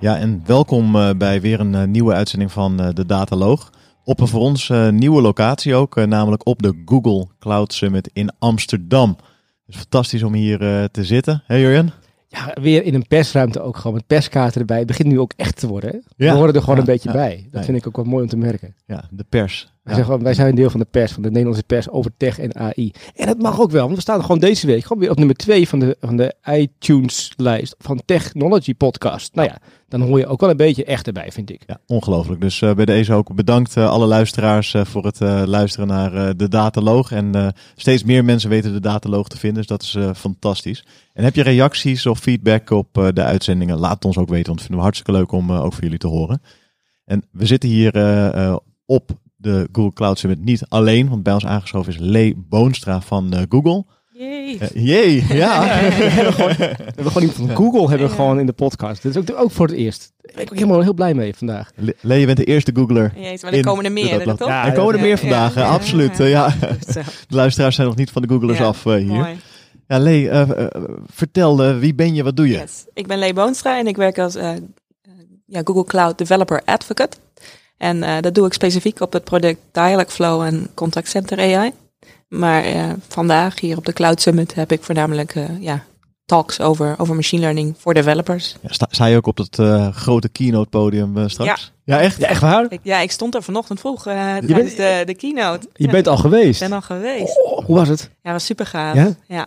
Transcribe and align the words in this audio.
Ja, 0.00 0.18
en 0.18 0.42
welkom 0.46 0.96
uh, 0.96 1.10
bij 1.16 1.40
weer 1.40 1.60
een 1.60 1.72
uh, 1.72 1.84
nieuwe 1.84 2.12
uitzending 2.12 2.52
van 2.52 2.80
uh, 2.80 2.88
de 2.92 3.06
Dataloog. 3.06 3.70
Op 4.04 4.20
een 4.20 4.28
voor 4.28 4.40
ons 4.40 4.72
nieuwe 4.90 5.20
locatie 5.20 5.74
ook, 5.74 6.06
namelijk 6.06 6.46
op 6.46 6.62
de 6.62 6.82
Google 6.84 7.26
Cloud 7.38 7.72
Summit 7.72 8.10
in 8.12 8.30
Amsterdam. 8.38 9.08
Het 9.66 9.74
is 9.74 9.76
fantastisch 9.76 10.22
om 10.22 10.34
hier 10.34 10.58
te 10.90 11.04
zitten. 11.04 11.34
Hé 11.34 11.54
hey, 11.54 11.60
Jurjen? 11.60 11.92
Ja, 12.28 12.56
weer 12.60 12.84
in 12.84 12.94
een 12.94 13.06
persruimte 13.06 13.60
ook 13.60 13.76
gewoon 13.76 13.92
met 13.92 14.06
perskaarten 14.06 14.60
erbij. 14.60 14.78
Het 14.78 14.86
begint 14.86 15.08
nu 15.08 15.20
ook 15.20 15.32
echt 15.36 15.56
te 15.60 15.66
worden. 15.66 15.90
Hè? 15.90 15.96
Ja. 16.24 16.32
We 16.32 16.38
horen 16.38 16.54
er 16.54 16.60
gewoon 16.60 16.74
ja, 16.74 16.80
een 16.80 16.86
beetje 16.86 17.08
ja. 17.08 17.14
bij. 17.14 17.48
Dat 17.50 17.64
vind 17.64 17.76
ik 17.76 17.86
ook 17.86 17.96
wel 17.96 18.04
mooi 18.04 18.22
om 18.22 18.28
te 18.28 18.36
merken. 18.36 18.74
Ja, 18.86 19.04
de 19.10 19.24
pers. 19.28 19.72
Wij, 19.82 20.34
zijn 20.34 20.48
een 20.48 20.54
deel 20.54 20.70
van 20.70 20.80
de 20.80 20.86
pers, 20.90 21.12
van 21.12 21.22
de 21.22 21.28
Nederlandse 21.28 21.62
pers 21.62 21.88
over 21.88 22.10
tech 22.16 22.38
en 22.38 22.56
AI. 22.56 22.92
En 23.14 23.26
dat 23.26 23.38
mag 23.38 23.60
ook 23.60 23.70
wel, 23.70 23.84
want 23.84 23.94
we 23.94 24.00
staan 24.00 24.20
gewoon 24.20 24.38
deze 24.38 24.66
week 24.66 24.88
weer 24.88 25.10
op 25.10 25.18
nummer 25.18 25.36
2 25.36 25.68
van 25.68 25.78
de, 25.78 25.96
van 26.00 26.16
de 26.16 26.34
iTunes-lijst 26.44 27.74
van 27.78 28.02
Technology 28.04 28.74
Podcast. 28.74 29.34
Nou 29.34 29.48
ja, 29.48 29.58
dan 29.88 30.00
hoor 30.00 30.18
je 30.18 30.26
ook 30.26 30.40
wel 30.40 30.50
een 30.50 30.56
beetje 30.56 30.84
echt 30.84 31.06
erbij, 31.06 31.32
vind 31.32 31.50
ik. 31.50 31.62
Ja, 31.66 31.80
ongelooflijk. 31.86 32.40
Dus 32.40 32.60
uh, 32.60 32.74
bij 32.74 32.84
deze 32.84 33.12
ook 33.12 33.34
bedankt 33.34 33.76
uh, 33.76 33.90
alle 33.90 34.06
luisteraars 34.06 34.74
uh, 34.74 34.84
voor 34.84 35.04
het 35.04 35.20
luisteren 35.48 35.86
naar 35.86 36.36
de 36.36 36.48
Dataloog. 36.48 37.12
En 37.12 37.54
steeds 37.76 38.04
meer 38.04 38.24
mensen 38.24 38.50
weten 38.50 38.72
de 38.72 38.80
Dataloog 38.80 39.28
te 39.28 39.38
vinden, 39.38 39.58
dus 39.58 39.66
dat 39.66 39.82
is 39.82 40.18
fantastisch. 40.18 40.84
En 41.12 41.24
heb 41.24 41.34
je 41.34 41.42
reacties 41.42 42.06
of 42.06 42.18
feedback 42.18 42.70
op 42.70 43.10
de 43.14 43.22
uitzendingen? 43.22 43.78
Laat 43.78 43.94
het 43.94 44.04
ons 44.04 44.18
ook 44.18 44.28
weten, 44.28 44.46
want 44.46 44.58
het 44.58 44.68
vinden 44.68 44.76
we 44.76 44.82
hartstikke 44.82 45.12
leuk 45.12 45.32
om 45.32 45.52
ook 45.52 45.72
voor 45.72 45.82
jullie 45.82 45.98
te 45.98 46.06
horen. 46.06 46.42
En 47.04 47.24
we 47.32 47.46
zitten 47.46 47.68
hier 47.68 47.92
op 48.86 49.18
de 49.40 49.68
Google 49.72 49.92
Cloud 49.92 50.18
Summit 50.18 50.44
niet 50.44 50.62
alleen, 50.68 51.08
want 51.08 51.22
bij 51.22 51.32
ons 51.32 51.46
aangeschoven 51.46 51.92
is 51.92 51.98
Lee 51.98 52.44
Boonstra 52.48 53.00
van 53.00 53.34
uh, 53.34 53.40
Google. 53.48 53.84
Jee. 54.12 54.58
Uh, 54.60 54.86
jee, 54.86 55.24
ja. 55.28 55.60
we, 55.98 56.04
hebben 56.04 56.32
gewoon, 56.32 56.54
we 56.56 56.64
hebben 56.64 57.12
gewoon 57.12 57.28
iemand 57.28 57.48
van 57.48 57.56
Google 57.56 57.88
hebben 57.88 58.08
we 58.08 58.14
gewoon 58.14 58.38
in 58.38 58.46
de 58.46 58.52
podcast. 58.52 59.02
Dit 59.02 59.16
is 59.16 59.30
ook, 59.30 59.40
ook 59.40 59.50
voor 59.50 59.66
het 59.66 59.76
eerst. 59.76 60.12
Daar 60.22 60.32
ben 60.34 60.42
ik 60.42 60.50
ook 60.50 60.58
helemaal 60.58 60.80
heel 60.80 60.94
blij 60.94 61.14
mee 61.14 61.34
vandaag. 61.34 61.70
Lee, 62.00 62.20
je 62.20 62.26
bent 62.26 62.38
de 62.38 62.44
eerste 62.44 62.70
Googler. 62.74 63.12
Jezus, 63.16 63.42
maar 63.42 63.52
er 63.52 63.64
komen 63.64 63.84
er 63.84 63.92
meer, 63.92 64.24
toch? 64.24 64.48
Ja, 64.48 64.66
er 64.66 64.72
komen 64.72 64.94
er 64.94 65.00
meer 65.00 65.18
vandaag, 65.18 65.54
ja, 65.54 65.68
absoluut. 65.68 66.16
Ja. 66.16 66.26
ja. 66.26 66.54
De 67.28 67.36
luisteraars 67.36 67.74
zijn 67.74 67.86
nog 67.86 67.96
niet 67.96 68.10
van 68.10 68.22
de 68.22 68.28
Googlers 68.28 68.60
af 68.60 68.84
uh, 68.84 68.94
hier. 68.94 69.06
Mooi. 69.06 69.36
Ja, 69.88 69.98
Lee, 69.98 70.24
uh, 70.24 70.48
uh, 70.48 70.66
vertel, 71.06 71.74
wie 71.74 71.94
ben 71.94 72.14
je, 72.14 72.22
wat 72.22 72.36
doe 72.36 72.48
je? 72.48 72.58
Yes. 72.58 72.84
Ik 72.94 73.06
ben 73.06 73.18
Lee 73.18 73.32
Boonstra 73.32 73.78
en 73.78 73.86
ik 73.86 73.96
werk 73.96 74.18
als 74.18 74.34
ja, 75.46 75.60
Google 75.64 75.84
Cloud 75.84 76.18
Developer 76.18 76.62
Advocate. 76.64 77.16
En 77.80 77.96
uh, 77.96 78.16
dat 78.20 78.34
doe 78.34 78.46
ik 78.46 78.52
specifiek 78.52 79.00
op 79.00 79.12
het 79.12 79.24
product 79.24 79.60
Dialogflow 79.72 80.42
en 80.42 80.70
Contact 80.74 81.08
Center 81.08 81.38
AI. 81.38 81.72
Maar 82.28 82.66
uh, 82.66 82.92
vandaag 83.08 83.60
hier 83.60 83.76
op 83.76 83.86
de 83.86 83.92
Cloud 83.92 84.20
Summit 84.20 84.54
heb 84.54 84.72
ik 84.72 84.82
voornamelijk 84.82 85.34
uh, 85.34 85.44
ja, 85.60 85.84
talks 86.24 86.60
over, 86.60 86.94
over 86.98 87.14
machine 87.14 87.40
learning 87.40 87.74
voor 87.78 87.94
developers. 87.94 88.56
Ja, 88.60 88.72
sta, 88.72 88.86
sta 88.90 89.06
je 89.06 89.16
ook 89.16 89.26
op 89.26 89.36
dat 89.36 89.56
grote 89.94 90.28
keynote 90.28 90.68
podium 90.68 91.28
straks? 91.28 91.72
Ja. 91.84 91.96
ja, 91.96 92.02
echt? 92.02 92.18
Ja, 92.18 92.26
echt 92.26 92.40
waar? 92.40 92.66
Ik, 92.68 92.80
ja, 92.82 92.98
ik 92.98 93.10
stond 93.10 93.34
er 93.34 93.42
vanochtend 93.42 93.80
vroeg 93.80 94.02
tijdens 94.02 94.52
bent, 94.52 94.76
de, 94.76 95.02
de 95.06 95.14
keynote. 95.14 95.68
Je 95.74 95.88
bent 95.88 96.08
al 96.08 96.16
geweest? 96.16 96.62
Ik 96.62 96.68
ben 96.68 96.76
al 96.76 96.82
geweest. 96.82 97.42
Oh, 97.44 97.64
hoe 97.64 97.76
was 97.76 97.88
het? 97.88 98.10
Ja, 98.22 98.32
was 98.32 98.44
super 98.44 98.66
gaaf. 98.66 98.94
Ja? 98.94 99.14
ja. 99.26 99.46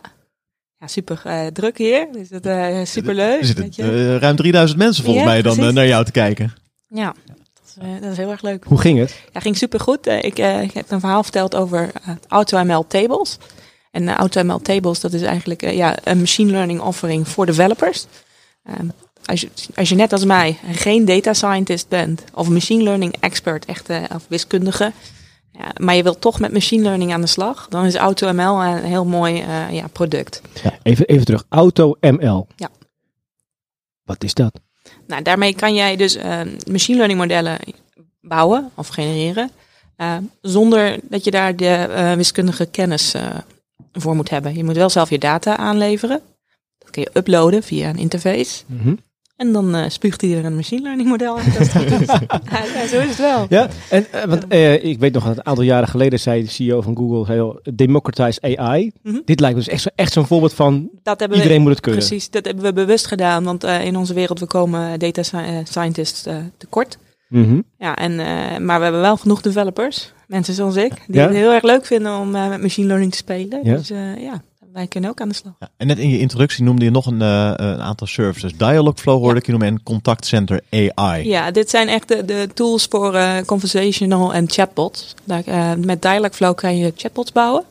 Ja, 0.77 0.87
super 0.87 1.51
druk 1.53 1.77
hier. 1.77 2.07
Dus 2.11 2.29
het 2.29 2.45
uh, 2.45 2.83
super 2.83 3.13
leuk. 3.13 3.39
Er 3.39 3.45
zitten 3.45 4.19
ruim 4.19 4.35
3000 4.35 4.79
mensen 4.79 5.03
volgens 5.03 5.25
mij 5.25 5.41
dan 5.41 5.73
naar 5.73 5.87
jou 5.87 6.05
te 6.05 6.11
kijken. 6.11 6.53
Ja, 6.87 7.13
uh, 7.81 8.01
dat 8.01 8.11
is 8.11 8.17
heel 8.17 8.31
erg 8.31 8.41
leuk. 8.41 8.63
Hoe 8.63 8.79
ging 8.79 8.99
het? 8.99 9.21
Ja, 9.33 9.39
ging 9.39 9.57
super 9.57 9.79
goed. 9.79 10.07
Uh, 10.07 10.17
ik, 10.17 10.37
ik, 10.39 10.73
heb 10.73 10.91
een 10.91 10.99
verhaal 10.99 11.23
verteld 11.23 11.55
over 11.55 11.91
AutoML 12.27 12.87
tables. 12.87 13.37
En 13.91 14.09
AutoML 14.09 14.59
tables, 14.59 14.99
dat 14.99 15.13
is 15.13 15.21
eigenlijk 15.21 15.71
ja, 15.71 15.97
een 16.03 16.19
machine 16.19 16.51
learning 16.51 16.81
offering 16.81 17.27
voor 17.27 17.45
developers. 17.45 18.05
Ehm, 18.63 18.87
als, 19.25 19.41
je, 19.41 19.49
als 19.75 19.89
je 19.89 19.95
net 19.95 20.11
als 20.11 20.25
mij 20.25 20.57
geen 20.71 21.05
data 21.05 21.33
scientist 21.33 21.87
bent, 21.87 22.23
of 22.33 22.49
machine 22.49 22.83
learning 22.83 23.15
expert, 23.19 23.65
echt 23.65 23.89
of 23.89 24.25
wiskundige, 24.27 24.91
ja, 25.51 25.71
maar 25.77 25.95
je 25.95 26.03
wilt 26.03 26.21
toch 26.21 26.39
met 26.39 26.53
machine 26.53 26.83
learning 26.83 27.13
aan 27.13 27.21
de 27.21 27.27
slag, 27.27 27.67
dan 27.69 27.85
is 27.85 27.95
AutoML 27.95 28.63
een 28.63 28.83
heel 28.83 29.05
mooi 29.05 29.33
ja, 29.71 29.87
product. 29.91 30.41
Ja, 30.63 30.73
even, 30.83 31.05
even 31.05 31.25
terug, 31.25 31.45
AutoML. 31.49 32.47
Ja. 32.55 32.69
Wat 34.03 34.23
is 34.23 34.33
dat? 34.33 34.62
Nou, 35.07 35.21
daarmee 35.21 35.55
kan 35.55 35.75
jij 35.75 35.95
dus 35.95 36.17
uh, 36.17 36.41
machine 36.69 36.95
learning 36.97 37.19
modellen 37.19 37.57
bouwen 38.21 38.71
of 38.75 38.87
genereren. 38.87 39.51
Uh, 39.97 40.17
zonder 40.41 40.99
dat 41.03 41.23
je 41.23 41.31
daar 41.31 41.55
de 41.55 41.87
uh, 41.89 42.13
wiskundige 42.13 42.65
kennis 42.65 43.15
voor 43.93 44.15
moet 44.15 44.29
hebben. 44.29 44.55
Je 44.55 44.63
moet 44.63 44.75
wel 44.75 44.89
zelf 44.89 45.09
je 45.09 45.19
data 45.19 45.57
aanleveren. 45.57 46.21
Dat 46.77 46.89
kun 46.89 47.01
je 47.01 47.09
uploaden 47.13 47.63
via 47.63 47.89
een 47.89 47.97
interface. 47.97 48.63
Mm. 48.65 48.99
En 49.35 49.51
dan 49.51 49.75
uh, 49.75 49.85
spuugt 49.87 50.21
hij 50.21 50.37
er 50.37 50.45
een 50.45 50.55
machine 50.55 50.81
learning 50.81 51.09
model 51.09 51.37
aan. 51.37 51.45
ja, 52.73 52.87
zo 52.87 52.99
is 52.99 53.07
het 53.07 53.17
wel. 53.17 53.45
Ja, 53.49 53.67
en, 53.89 54.05
uh, 54.15 54.23
want 54.23 54.53
uh, 54.53 54.83
ik 54.83 54.99
weet 54.99 55.13
nog 55.13 55.25
een 55.25 55.45
aantal 55.45 55.63
jaren 55.63 55.87
geleden 55.87 56.19
zei 56.19 56.43
de 56.43 56.49
CEO 56.49 56.81
van 56.81 56.97
Google, 56.97 57.33
heel, 57.33 57.59
democratize 57.73 58.41
AI. 58.41 58.91
-hmm. 59.03 59.21
Dit 59.25 59.39
lijkt 59.39 59.55
me 59.55 59.63
dus 59.63 59.73
echt, 59.73 59.91
echt 59.95 60.13
zo'n 60.13 60.25
voorbeeld 60.27 60.53
van 60.53 60.89
dat 61.03 61.21
iedereen 61.21 61.57
we, 61.57 61.59
moet 61.59 61.71
het 61.71 61.79
kunnen. 61.79 62.05
Precies, 62.07 62.29
dat 62.29 62.45
hebben 62.45 62.63
we 62.63 62.73
bewust 62.73 63.07
gedaan, 63.07 63.43
want 63.43 63.63
in 63.63 63.97
onze 63.97 64.13
wereld 64.13 64.39
we 64.39 64.45
komen 64.45 64.99
data 64.99 65.21
scientists 65.63 66.27
tekort. 66.57 66.97
-hmm. 67.27 67.63
Ja, 67.77 67.95
en, 67.95 68.15
maar 68.65 68.77
we 68.77 68.83
hebben 68.83 69.01
wel 69.01 69.17
genoeg 69.17 69.41
developers, 69.41 70.13
mensen 70.27 70.53
zoals 70.53 70.75
ik, 70.75 70.93
die 71.07 71.15
ja? 71.15 71.27
het 71.27 71.35
heel 71.35 71.51
erg 71.51 71.63
leuk 71.63 71.85
vinden 71.85 72.17
om 72.17 72.31
met 72.31 72.61
machine 72.61 72.87
learning 72.87 73.11
te 73.11 73.17
spelen. 73.17 73.59
Ja? 73.63 73.75
Dus 73.75 73.87
ja, 74.17 74.41
wij 74.73 74.87
kunnen 74.87 75.09
ook 75.09 75.21
aan 75.21 75.29
de 75.29 75.35
slag. 75.35 75.53
Ja, 75.59 75.69
en 75.77 75.87
net 75.87 75.97
in 75.97 76.09
je 76.09 76.19
introductie 76.19 76.63
noemde 76.63 76.85
je 76.85 76.91
nog 76.91 77.05
een, 77.05 77.21
uh, 77.21 77.51
een 77.55 77.81
aantal 77.81 78.07
services. 78.07 78.57
Dialogflow 78.57 79.17
hoorde 79.17 79.33
ja. 79.33 79.39
ik 79.39 79.45
je 79.45 79.51
noemen 79.51 79.69
en 79.69 79.83
Contact 79.83 80.25
Center 80.25 80.61
AI. 80.69 81.27
Ja, 81.27 81.51
dit 81.51 81.69
zijn 81.69 81.87
echt 81.87 82.07
de, 82.07 82.25
de 82.25 82.49
tools 82.53 82.85
voor 82.89 83.15
uh, 83.15 83.37
conversational 83.45 84.33
en 84.33 84.49
chatbots. 84.49 85.13
Daar, 85.23 85.43
uh, 85.47 85.73
met 85.73 86.01
Dialogflow 86.01 86.55
kan 86.55 86.77
je 86.77 86.93
chatbots 86.95 87.31
bouwen. 87.31 87.63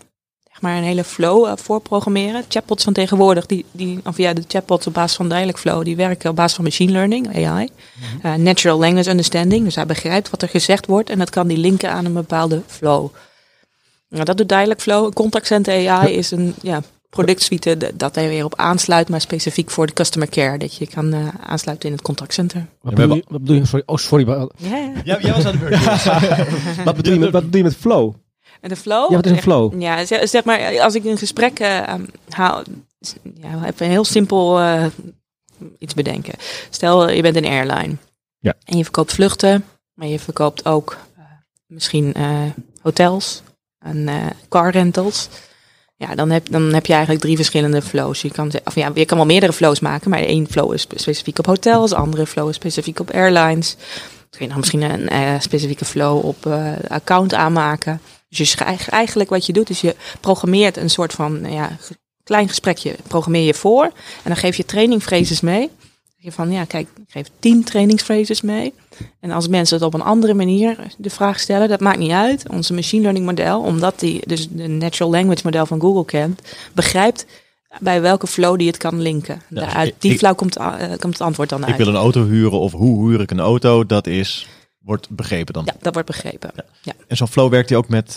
Zeg 0.50 0.60
maar 0.60 0.76
een 0.76 0.82
hele 0.82 1.04
flow 1.04 1.58
voorprogrammeren. 1.58 2.44
Chatbots 2.48 2.84
van 2.84 2.92
tegenwoordig, 2.92 3.46
die, 3.46 3.64
die, 3.70 4.00
of 4.04 4.16
ja, 4.16 4.32
de 4.32 4.44
chatbots 4.48 4.86
op 4.86 4.94
basis 4.94 5.16
van 5.16 5.28
Dialogflow, 5.28 5.84
die 5.84 5.96
werken 5.96 6.30
op 6.30 6.36
basis 6.36 6.54
van 6.54 6.64
machine 6.64 6.92
learning, 6.92 7.46
AI. 7.46 7.68
Mm 7.94 8.20
-hmm. 8.22 8.42
natural 8.42 8.78
language 8.78 9.10
understanding, 9.10 9.64
dus 9.64 9.74
hij 9.74 9.86
begrijpt 9.86 10.30
wat 10.30 10.42
er 10.42 10.48
gezegd 10.48 10.86
wordt 10.86 11.10
en 11.10 11.18
dat 11.18 11.30
kan 11.30 11.46
die 11.46 11.58
linken 11.58 11.90
aan 11.90 12.04
een 12.04 12.12
bepaalde 12.12 12.62
flow. 12.66 13.10
Nou, 14.12 14.24
dat 14.24 14.36
doet 14.36 14.48
Dialogflow. 14.48 15.12
Contact 15.12 15.46
Center 15.46 15.88
AI 15.88 16.12
is 16.12 16.30
een 16.30 16.54
ja, 16.62 16.82
productsuite 17.10 17.92
dat 17.94 18.16
er 18.16 18.28
weer 18.28 18.44
op 18.44 18.56
aansluit, 18.56 19.08
maar 19.08 19.20
specifiek 19.20 19.70
voor 19.70 19.86
de 19.86 19.92
customer 19.92 20.28
care. 20.28 20.58
Dat 20.58 20.76
je 20.76 20.86
kan 20.86 21.14
uh, 21.14 21.28
aansluiten 21.46 21.88
in 21.88 21.94
het 21.94 22.04
contactcenter. 22.04 22.66
Wat 22.80 22.94
bedoel, 22.94 23.16
je, 23.16 23.24
wat 23.28 23.40
bedoel 23.40 23.56
je? 23.56 23.64
Sorry, 23.66 23.82
oh, 23.86 23.96
sorry. 23.96 24.28
Ja, 24.28 24.48
ja. 24.56 24.92
ja 25.04 25.20
jij 25.20 25.32
was 25.32 25.44
aan 25.44 25.52
de 25.52 25.58
beurt. 25.58 26.04
wat, 26.84 26.96
bedoel 26.96 27.12
je 27.12 27.18
met, 27.18 27.30
wat 27.30 27.42
bedoel 27.42 27.58
je 27.58 27.62
met 27.62 27.76
flow? 27.76 28.14
Met 28.60 28.70
een 28.70 28.76
flow? 28.76 29.10
Ja, 29.10 29.16
wat 29.16 29.26
is 29.26 29.30
een 29.30 29.42
flow? 29.42 29.80
Ja, 29.80 30.04
zeg, 30.04 30.28
zeg 30.28 30.44
maar, 30.44 30.80
als 30.80 30.94
ik 30.94 31.04
een 31.04 31.18
gesprek 31.18 31.60
uh, 31.60 31.94
haal, 32.28 32.62
ja, 33.34 33.66
even 33.66 33.86
heel 33.86 34.04
simpel 34.04 34.60
uh, 34.60 34.86
iets 35.78 35.94
bedenken. 35.94 36.34
Stel, 36.70 37.10
je 37.10 37.22
bent 37.22 37.36
een 37.36 37.46
airline. 37.46 37.96
Ja. 38.38 38.54
En 38.64 38.76
je 38.76 38.82
verkoopt 38.82 39.12
vluchten, 39.12 39.64
maar 39.94 40.08
je 40.08 40.18
verkoopt 40.18 40.64
ook 40.64 40.96
misschien 41.66 42.14
hotels 42.82 43.42
en 43.82 44.08
car 44.48 44.70
rentals. 44.70 45.28
Ja, 45.96 46.14
dan 46.14 46.30
heb, 46.30 46.46
dan 46.50 46.74
heb 46.74 46.86
je 46.86 46.92
eigenlijk 46.92 47.22
drie 47.22 47.36
verschillende 47.36 47.82
flows. 47.82 48.22
Je 48.22 48.30
kan, 48.30 48.50
of 48.64 48.74
ja, 48.74 48.90
je 48.94 49.04
kan 49.04 49.16
wel 49.16 49.26
meerdere 49.26 49.52
flows 49.52 49.80
maken, 49.80 50.10
maar 50.10 50.20
één 50.20 50.46
flow 50.50 50.74
is 50.74 50.86
specifiek 50.94 51.38
op 51.38 51.46
hotels, 51.46 51.92
andere 51.92 52.26
flow 52.26 52.48
is 52.48 52.54
specifiek 52.54 53.00
op 53.00 53.10
airlines. 53.10 53.76
Dan 54.30 54.38
kun 54.38 54.48
je 54.48 54.54
misschien 54.56 54.82
een 54.82 55.12
uh, 55.12 55.40
specifieke 55.40 55.84
flow 55.84 56.24
op 56.24 56.46
uh, 56.46 56.72
account 56.88 57.34
aanmaken. 57.34 58.00
Dus 58.28 58.52
je, 58.52 58.64
eigenlijk 58.88 59.30
wat 59.30 59.46
je 59.46 59.52
doet, 59.52 59.70
is 59.70 59.80
je 59.80 59.96
programmeert 60.20 60.76
een 60.76 60.90
soort 60.90 61.12
van 61.12 61.44
ja, 61.50 61.76
klein 62.24 62.48
gesprekje, 62.48 62.94
programmeer 63.06 63.46
je 63.46 63.54
voor. 63.54 63.84
En 63.84 63.92
dan 64.24 64.36
geef 64.36 64.56
je 64.56 64.64
trainingphrases 64.64 65.40
mee. 65.40 65.70
Van, 66.26 66.50
ja, 66.50 66.64
kijk, 66.64 66.88
ik 66.96 67.04
geef 67.08 67.26
tien 67.38 67.64
trainingsphrases 67.64 68.40
mee. 68.40 68.72
En 69.20 69.30
als 69.30 69.48
mensen 69.48 69.76
het 69.76 69.86
op 69.86 69.94
een 69.94 70.02
andere 70.02 70.34
manier 70.34 70.76
de 70.98 71.10
vraag 71.10 71.40
stellen, 71.40 71.68
dat 71.68 71.80
maakt 71.80 71.98
niet 71.98 72.10
uit. 72.10 72.48
Onze 72.48 72.74
machine 72.74 73.02
learning 73.02 73.26
model, 73.26 73.60
omdat 73.60 74.00
die 74.00 74.20
dus 74.26 74.48
de 74.48 74.68
natural 74.68 75.10
language 75.12 75.40
model 75.44 75.66
van 75.66 75.80
Google 75.80 76.04
kent, 76.04 76.42
begrijpt 76.72 77.26
bij 77.80 78.00
welke 78.00 78.26
flow 78.26 78.58
die 78.58 78.66
het 78.66 78.76
kan 78.76 79.00
linken. 79.00 79.42
Ja, 79.48 79.60
Daaruit, 79.60 79.88
ik- 79.88 79.94
die 79.98 80.12
ik- 80.12 80.18
flow 80.18 80.34
komt, 80.36 80.56
eh, 80.56 80.76
komt 80.78 81.12
het 81.12 81.20
antwoord 81.20 81.48
dan 81.48 81.60
Ik 81.62 81.66
uit. 81.68 81.76
wil 81.76 81.86
een 81.86 81.94
auto 81.94 82.24
huren 82.26 82.58
of 82.58 82.72
hoe 82.72 83.08
huur 83.08 83.20
ik 83.20 83.30
een 83.30 83.40
auto, 83.40 83.86
dat 83.86 84.06
is, 84.06 84.46
wordt 84.78 85.10
begrepen 85.10 85.52
dan. 85.54 85.62
Ja, 85.66 85.74
dat 85.80 85.92
wordt 85.92 86.08
begrepen. 86.08 86.50
Ja. 86.82 86.92
En 87.06 87.16
zo'n 87.16 87.28
flow 87.28 87.50
werkt 87.50 87.68
hij 87.68 87.78
ook 87.78 87.88
met 87.88 88.08
eh, 88.08 88.14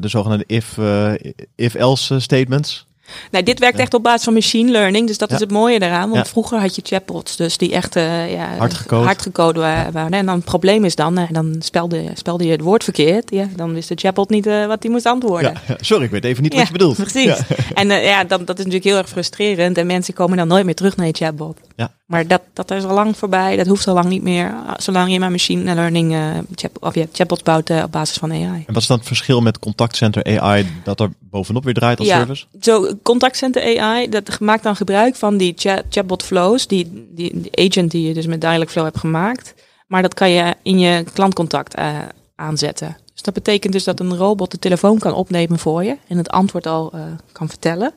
de 0.00 0.08
zogenaamde 0.08 0.44
if, 0.46 0.78
eh, 0.78 1.12
if-else 1.56 2.20
statements. 2.20 2.86
Nee, 3.30 3.42
dit 3.42 3.58
werkt 3.58 3.78
echt 3.78 3.94
op 3.94 4.02
basis 4.02 4.24
van 4.24 4.32
machine 4.34 4.70
learning. 4.70 5.06
Dus 5.06 5.18
dat 5.18 5.28
Ja. 5.28 5.34
is 5.34 5.40
het 5.40 5.50
mooie 5.50 5.78
daaraan. 5.78 6.10
Want 6.10 6.24
Ja. 6.24 6.30
vroeger 6.30 6.58
had 6.60 6.74
je 6.76 6.82
chatbots, 6.84 7.36
dus 7.36 7.56
die 7.58 7.72
echt 7.72 7.96
eh, 7.96 8.32
ja, 8.32 8.56
Hard 8.58 8.74
gecode. 8.74 9.04
hard 9.04 9.22
gecode 9.22 9.60
wa- 9.60 9.90
waren. 9.92 10.12
En 10.18 10.26
dan 10.26 10.34
het 10.34 10.44
probleem 10.44 10.84
is 10.84 10.94
dan, 10.94 11.18
eh, 11.18 11.24
dan 11.30 11.56
spelde, 11.58 12.04
spelde 12.14 12.44
je 12.44 12.50
het 12.50 12.60
woord 12.60 12.84
verkeerd. 12.84 13.30
Ja, 13.30 13.46
dan 13.56 13.74
wist 13.74 13.88
de 13.88 13.94
chatbot 13.94 14.30
niet 14.30 14.46
eh, 14.46 14.66
wat 14.66 14.82
hij 14.82 14.92
moest 14.92 15.06
antwoorden. 15.06 15.52
Sorry, 15.80 16.04
ik 16.04 16.10
weet 16.10 16.24
even 16.24 16.42
niet 16.42 16.54
wat 16.54 16.66
je 16.66 16.72
bedoelt. 16.72 16.96
Precies. 17.06 17.36
En 17.74 17.88
ja, 17.88 18.24
dan, 18.24 18.38
dat 18.44 18.58
is 18.58 18.64
natuurlijk 18.64 18.84
heel 18.84 18.96
erg 18.96 19.08
frustrerend. 19.08 19.78
En 19.78 19.86
mensen 19.86 20.14
komen 20.14 20.36
dan 20.36 20.48
nooit 20.48 20.64
meer 20.64 20.74
terug 20.74 20.96
naar 20.96 21.06
je 21.06 21.12
chatbot. 21.12 21.58
Ja. 21.76 21.90
Maar 22.06 22.26
dat, 22.26 22.40
dat 22.52 22.70
is 22.70 22.84
al 22.84 22.94
lang 22.94 23.16
voorbij. 23.16 23.56
Dat 23.56 23.66
hoeft 23.66 23.86
al 23.88 23.94
lang 23.94 24.06
niet 24.06 24.22
meer. 24.22 24.54
Zolang 24.76 25.12
je 25.12 25.18
maar 25.18 25.30
machine 25.30 25.74
learning 25.74 26.16
chat, 26.54 26.70
of 26.80 26.94
ja, 26.94 27.04
chatbots 27.12 27.42
bouwt 27.42 27.70
op 27.70 27.92
basis 27.92 28.16
van 28.16 28.30
AI. 28.32 28.42
En 28.42 28.64
wat 28.66 28.76
is 28.82 28.86
dan 28.86 28.98
het 28.98 29.06
verschil 29.06 29.40
met 29.40 29.58
contactcenter 29.58 30.40
AI 30.40 30.66
dat 30.84 31.00
er 31.00 31.08
bovenop 31.30 31.64
weer 31.64 31.74
draait 31.74 31.98
als 31.98 32.08
Ja. 32.08 32.18
service? 32.18 32.46
Zo, 32.60 32.92
contactcenter 33.02 33.80
AI, 33.80 34.08
dat 34.08 34.40
maakt 34.40 34.62
dan 34.62 34.76
gebruik 34.76 35.16
van 35.16 35.36
die 35.36 35.52
chat, 35.56 35.84
chatbot 35.90 36.22
flows, 36.22 36.66
die, 36.66 37.08
die, 37.14 37.40
die 37.40 37.68
agent 37.68 37.90
die 37.90 38.08
je 38.08 38.14
dus 38.14 38.26
met 38.26 38.40
Dialog 38.40 38.70
Flow 38.70 38.84
hebt 38.84 38.98
gemaakt. 38.98 39.54
Maar 39.86 40.02
dat 40.02 40.14
kan 40.14 40.30
je 40.30 40.54
in 40.62 40.78
je 40.78 41.04
klantcontact 41.12 41.74
eh, 41.74 41.98
aanzetten. 42.34 42.96
Dus 43.12 43.22
dat 43.22 43.34
betekent 43.34 43.72
dus 43.72 43.84
dat 43.84 44.00
een 44.00 44.16
robot 44.16 44.50
de 44.50 44.58
telefoon 44.58 44.98
kan 44.98 45.14
opnemen 45.14 45.58
voor 45.58 45.84
je 45.84 45.96
en 46.08 46.16
het 46.16 46.30
antwoord 46.30 46.66
al 46.66 46.92
eh, 46.92 47.00
kan 47.32 47.48
vertellen. 47.48 47.92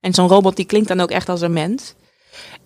En 0.00 0.14
zo'n 0.14 0.28
robot 0.28 0.56
die 0.56 0.64
klinkt 0.64 0.88
dan 0.88 1.00
ook 1.00 1.10
echt 1.10 1.28
als 1.28 1.40
een 1.40 1.52
mens. 1.52 1.94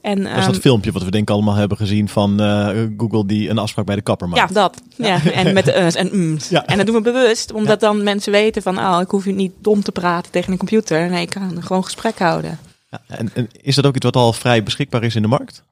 En, 0.01 0.23
Dat 0.23 0.33
is 0.33 0.39
ehm, 0.39 0.53
dat 0.53 0.61
filmpje 0.61 0.93
wat 0.93 1.03
we 1.03 1.11
denk 1.11 1.29
ik 1.29 1.35
allemaal 1.35 1.55
hebben 1.55 1.77
gezien 1.77 2.09
van 2.09 2.41
eh, 2.41 2.69
Google 2.97 3.27
die 3.27 3.49
een 3.49 3.59
afspraak 3.59 3.87
bij 3.87 3.95
de 3.95 4.03
kapper 4.03 4.29
maakt. 4.29 4.49
ja, 4.49 4.55
dat. 4.55 4.83
Ja. 4.97 5.25
En 5.33 5.55
met 5.55 5.65
de 5.65 5.73
en. 5.73 6.39
Ja. 6.51 6.67
En 6.67 6.77
dat 6.77 6.87
doen 6.87 6.95
we 6.95 7.01
bewust, 7.01 7.53
omdat 7.53 7.81
dan 7.81 8.03
mensen 8.03 8.33
weten 8.33 8.63
van, 8.63 8.79
oh, 8.79 8.99
ik 9.03 9.11
hoef 9.11 9.25
je 9.25 9.33
niet 9.33 9.53
dom 9.61 9.83
te 9.83 9.93
praten 9.93 10.33
tegen 10.33 10.53
een 10.53 10.59
computer. 10.59 11.09
Nee, 11.11 11.23
ik 11.23 11.31
kan 11.31 11.63
gewoon 11.63 11.85
gesprek 11.85 12.19
houden. 12.19 12.59
Ja, 12.91 13.01
En, 13.09 13.31
en 13.35 13.49
is 13.63 13.75
dat 13.75 13.87
ook 13.87 13.95
iets 13.97 14.05
wat 14.05 14.17
al 14.17 14.33
vrij 14.33 14.63
beschikbaar 14.63 15.03
is 15.05 15.15
in 15.15 15.23
de 15.23 15.29
markt? 15.29 15.63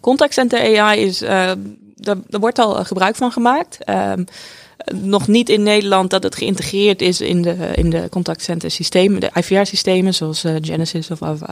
Contact 0.00 0.32
Center 0.34 0.80
AI 0.80 1.00
is, 1.00 1.22
eh 1.22 1.52
daar, 1.94 2.16
daar 2.28 2.40
wordt 2.40 2.58
al 2.58 2.84
gebruik 2.84 3.16
van 3.16 3.32
gemaakt. 3.32 3.84
Ehm, 3.84 4.24
nog 4.94 5.28
niet 5.28 5.48
in 5.48 5.62
Nederland 5.62 6.10
dat 6.10 6.22
het 6.22 6.34
geïntegreerd 6.36 7.02
is 7.02 7.20
in 7.20 7.42
de, 7.42 7.54
in 7.74 7.90
de 7.90 8.06
contact 8.10 8.42
center 8.42 8.70
systemen, 8.70 9.20
de 9.20 9.30
IVR-systemen 9.34 10.14
zoals 10.14 10.44
eh, 10.44 10.54
Genesis 10.60 11.10
of 11.10 11.22
Av- 11.22 11.42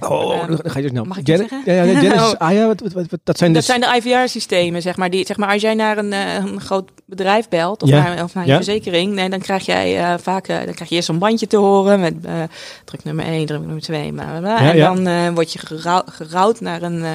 Avaya. 0.00 0.18
Oh, 0.24 0.34
Ehm, 0.34 0.46
dan 0.46 0.60
ga 0.70 0.76
je 0.78 0.82
dus 0.82 0.92
nou. 0.92 1.06
mag 1.06 1.16
ik 1.18 1.26
dat 1.26 1.36
Gen- 1.38 1.48
zeggen? 1.48 1.74
Ja, 1.74 1.82
ja, 1.82 1.94
Genesis. 2.00 2.32
Oh. 2.32 2.38
Ah 2.38 2.52
ja, 2.52 2.66
wat, 2.66 2.80
wat, 2.80 2.92
wat, 2.92 3.06
wat- 3.10 3.20
dat 3.24 3.38
zijn 3.38 3.52
Dat 3.52 3.66
dus... 3.66 3.70
zijn 3.76 4.02
de 4.02 4.08
IVR-systemen, 4.10 4.82
zeg 4.82 4.96
maar. 4.96 5.10
Die, 5.10 5.26
zeg 5.26 5.36
maar 5.36 5.48
als 5.52 5.62
jij 5.62 5.74
naar 5.74 5.98
een, 5.98 6.12
eh, 6.12 6.34
een 6.34 6.60
groot 6.60 6.90
bedrijf 7.06 7.48
belt 7.48 7.82
of 7.82 7.88
Ja. 7.88 8.02
naar, 8.02 8.22
of 8.24 8.34
naar 8.34 8.44
je 8.44 8.50
Ja. 8.50 8.56
verzekering, 8.56 9.12
nee, 9.14 9.28
dan 9.30 9.38
krijg 9.40 9.66
jij 9.66 9.98
eh, 9.98 10.18
vaak 10.18 10.48
eh, 10.48 10.56
dan 10.64 10.74
krijg 10.74 10.88
je 10.90 10.94
eerst 10.96 11.08
een 11.08 11.18
bandje 11.18 11.46
te 11.46 11.56
horen 11.56 12.00
met 12.00 12.14
eh, 12.24 12.42
druk 12.84 13.04
nummer 13.04 13.24
1, 13.24 13.46
druk 13.46 13.60
nummer 13.60 13.80
2, 13.80 14.12
bla, 14.12 14.24
bla, 14.24 14.38
bla. 14.38 14.62
Ja, 14.62 14.70
en 14.70 14.76
ja. 14.76 14.94
dan 14.94 15.06
eh, 15.06 15.28
word 15.34 15.52
je 15.52 15.58
gerou- 15.58 16.10
geroute 16.10 16.62
naar 16.62 16.82
een 16.82 17.04
eh, 17.04 17.10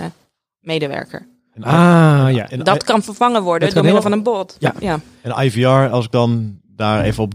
medewerker. 0.59 1.27
En, 1.53 1.63
Ah, 1.63 2.27
ja. 2.33 2.49
en, 2.49 2.63
Dat 2.63 2.83
kan 2.83 3.03
vervangen 3.03 3.43
worden 3.43 3.73
door 3.73 3.83
middel 3.83 4.01
van 4.01 4.11
een 4.11 4.23
bot. 4.23 4.55
Ja. 4.59 4.73
ja. 4.79 4.99
en 5.21 5.45
IVR, 5.45 5.67
als 5.67 6.05
ik 6.05 6.11
dan 6.11 6.59
daar 6.75 7.03
even 7.03 7.23
op, 7.23 7.33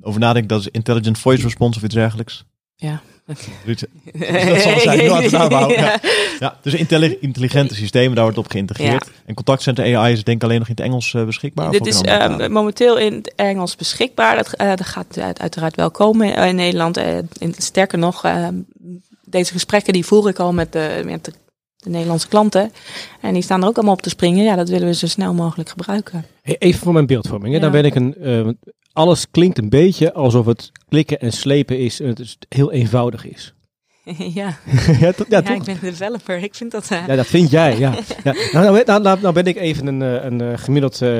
over 0.00 0.20
nadenk, 0.20 0.48
dat 0.48 0.60
is 0.60 0.68
Intelligent 0.68 1.18
Voice 1.18 1.42
Response 1.42 1.78
of 1.78 1.84
iets 1.84 1.94
dergelijks. 1.94 2.44
Ja. 2.76 3.00
Zoiets- 3.64 3.84
dat 4.50 4.60
zal 4.60 4.80
zijn, 4.80 4.98
nu 4.98 5.10
aan 5.10 5.22
het 5.22 5.34
aanhouden. 5.44 5.76
Ja. 5.78 6.00
Ja, 6.40 6.58
dus 6.62 6.74
intelli- 6.74 7.16
intelligente 7.20 7.74
systemen, 7.74 8.14
daar 8.14 8.24
wordt 8.24 8.38
op 8.38 8.50
geïntegreerd. 8.50 9.10
En 9.26 9.34
contactcenter 9.34 9.96
AI 9.96 10.12
is 10.12 10.24
denk 10.24 10.36
ik 10.36 10.42
alleen 10.44 10.58
nog 10.58 10.68
in 10.68 10.74
het 10.76 10.84
Engels 10.84 11.14
eh, 11.14 11.24
beschikbaar. 11.24 11.70
Dit 11.70 11.86
is 11.86 12.00
eh, 12.00 12.46
momenteel 12.48 12.98
in 12.98 13.14
het 13.14 13.32
Engels 13.34 13.76
beschikbaar. 13.76 14.36
Dat, 14.36 14.52
eh, 14.52 14.68
dat 14.68 14.86
gaat 14.86 15.18
uit- 15.18 15.40
uiteraard 15.40 15.76
wel 15.76 15.90
komen 15.90 16.34
in, 16.34 16.42
in 16.48 16.54
Nederland. 16.56 16.96
In, 17.38 17.54
sterker 17.58 17.98
nog, 17.98 18.24
deze 19.24 19.52
gesprekken 19.52 19.92
die 19.92 20.06
voer 20.06 20.28
ik 20.28 20.38
al 20.38 20.52
met 20.52 20.72
de, 20.72 21.02
met 21.04 21.24
de, 21.24 21.32
de 21.76 21.90
Nederlandse 21.90 22.28
klanten. 22.28 22.72
En 23.20 23.32
die 23.34 23.42
staan 23.42 23.62
er 23.62 23.68
ook 23.68 23.76
allemaal 23.76 23.94
op 23.94 24.02
te 24.02 24.08
springen. 24.08 24.44
Ja, 24.44 24.56
dat 24.56 24.68
willen 24.68 24.86
we 24.88 24.94
zo 24.94 25.06
snel 25.06 25.34
mogelijk 25.34 25.68
gebruiken. 25.68 26.24
Hey, 26.42 26.56
Even 26.58 26.80
voor 26.80 26.92
mijn 26.92 27.06
beeldvorming. 27.06 27.48
Hè. 27.50 27.56
Ja. 27.56 27.62
Dan 27.62 27.72
ben 27.72 27.84
ik 27.84 27.94
een. 27.94 28.14
eh, 28.14 28.48
alles 28.96 29.30
klinkt 29.30 29.58
een 29.58 29.68
beetje 29.68 30.12
alsof 30.12 30.46
het 30.46 30.72
klikken 30.88 31.18
en 31.20 31.32
slepen 31.32 31.78
is. 31.78 32.00
en 32.00 32.08
Het 32.08 32.36
heel 32.48 32.72
eenvoudig 32.72 33.26
is. 33.26 33.54
ja. 34.34 34.58
ja, 35.00 35.12
to- 35.12 35.24
ja, 35.28 35.40
Ja, 35.44 35.54
ik 35.54 35.62
ben 35.62 35.78
developer. 35.80 36.38
Ik 36.42 36.54
vind 36.54 36.70
dat... 36.70 36.90
eh, 36.90 37.06
Ja, 37.06 37.16
dat 37.16 37.26
vind 37.26 37.50
jij, 37.50 37.78
ja. 37.78 37.94
ja. 38.24 38.32
Nou, 38.52 38.64
nou, 38.64 38.82
nou, 38.84 39.02
nou, 39.02 39.20
nou 39.20 39.34
ben 39.34 39.44
ik 39.44 39.56
even 39.56 39.86
een, 39.86 40.02
eh, 40.02 40.24
een 40.24 40.40
eh, 40.40 40.58
gemiddeld 40.58 41.02
eh, 41.02 41.10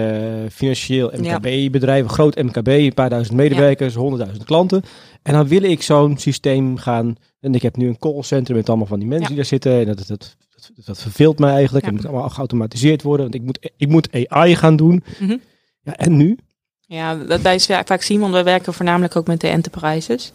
financieel 0.52 1.11
MKB-bedrijf, 1.17 2.02
een 2.02 2.08
groot 2.11 2.34
MKB, 2.43 2.69
een 2.69 2.94
paar 2.94 3.11
duizend 3.11 3.37
medewerkers, 3.37 3.94
honderdduizend 3.94 4.44
klanten. 4.46 4.82
En 5.22 5.32
dan 5.32 5.49
wil 5.49 5.62
ik 5.62 5.82
zo'n 5.82 6.19
systeem 6.19 6.76
gaan. 6.76 7.17
En 7.40 7.55
ik 7.55 7.62
heb 7.62 7.76
nu 7.76 7.88
een 7.88 7.99
callcenter 7.99 8.55
met 8.55 8.69
allemaal 8.69 8.87
van 8.87 8.99
die 8.99 9.08
mensen 9.08 9.26
die 9.29 9.37
daar 9.37 9.44
zitten. 9.44 9.72
En 9.72 9.87
dat, 9.87 9.96
dat, 9.99 10.08
dat, 10.08 10.37
dat, 10.84 11.02
verveelt 11.02 11.38
mij 11.38 11.52
eigenlijk. 11.52 11.84
Het 11.84 11.94
moet 11.94 12.06
allemaal 12.06 12.29
geautomatiseerd 12.31 13.02
worden. 13.02 13.25
Want 13.25 13.34
ik 13.34 13.43
moet, 13.43 13.70
ik 13.76 13.88
moet 13.88 14.08
AI 14.29 14.56
gaan 14.56 14.76
doen. 14.76 15.05
mhm. 15.19 15.37
Ja, 15.82 15.96
en 15.96 16.17
nu? 16.17 16.38
Ja, 16.88 17.14
dat 17.14 17.40
wij 17.40 17.60
vaak 17.60 17.86
vaak 17.86 18.02
zien, 18.02 18.20
want 18.20 18.32
wij 18.32 18.44
werken 18.44 18.74
voornamelijk 18.74 19.16
ook 19.16 19.26
met 19.26 19.40
de 19.40 19.48
enterprises. 19.48 20.32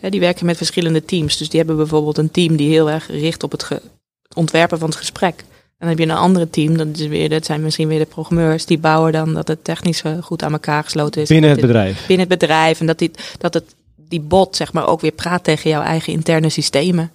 Eh, 0.00 0.10
die 0.10 0.20
werken 0.20 0.46
met 0.46 0.56
verschillende 0.56 1.04
teams. 1.04 1.36
Dus 1.36 1.48
die 1.48 1.58
hebben 1.58 1.76
bijvoorbeeld 1.76 2.18
een 2.18 2.30
team 2.30 2.56
die 2.56 2.68
heel 2.68 2.90
erg 2.90 3.06
richt 3.08 3.42
op 3.42 3.50
het, 3.50 3.68
ontwerpen 4.34 4.78
van 4.78 4.88
het 4.88 4.98
gesprek. 4.98 5.34
En 5.38 5.76
dan 5.78 5.88
heb 5.88 5.98
je 5.98 6.04
een 6.04 6.20
andere 6.20 6.50
team, 6.50 6.76
dat, 6.76 6.86
is 6.98 7.06
weer, 7.06 7.28
dat 7.28 7.44
zijn 7.44 7.62
misschien 7.62 7.88
weer 7.88 7.98
de 7.98 8.04
programmeurs, 8.04 8.66
die 8.66 8.78
bouwen 8.78 9.12
dan 9.12 9.34
dat 9.34 9.48
het 9.48 9.64
technisch 9.64 10.02
eh, 10.02 10.22
goed 10.22 10.42
aan 10.42 10.52
elkaar 10.52 10.84
gesloten 10.84 11.22
is. 11.22 11.28
Binnen 11.28 11.50
het 11.50 11.60
bedrijf. 11.60 12.06
binnen 12.06 12.28
het 12.28 12.38
bedrijf. 12.38 12.80
En 12.80 12.86
dat, 12.86 12.98
die, 12.98 13.10
dat 13.38 13.54
het, 13.54 13.74
die 13.96 14.20
bot 14.20 14.56
zeg 14.56 14.72
maar 14.72 14.86
ook 14.86 15.00
weer 15.00 15.12
praat 15.12 15.44
tegen 15.44 15.70
jouw 15.70 15.82
eigen 15.82 16.12
interne 16.12 16.48
systemen. 16.48 17.10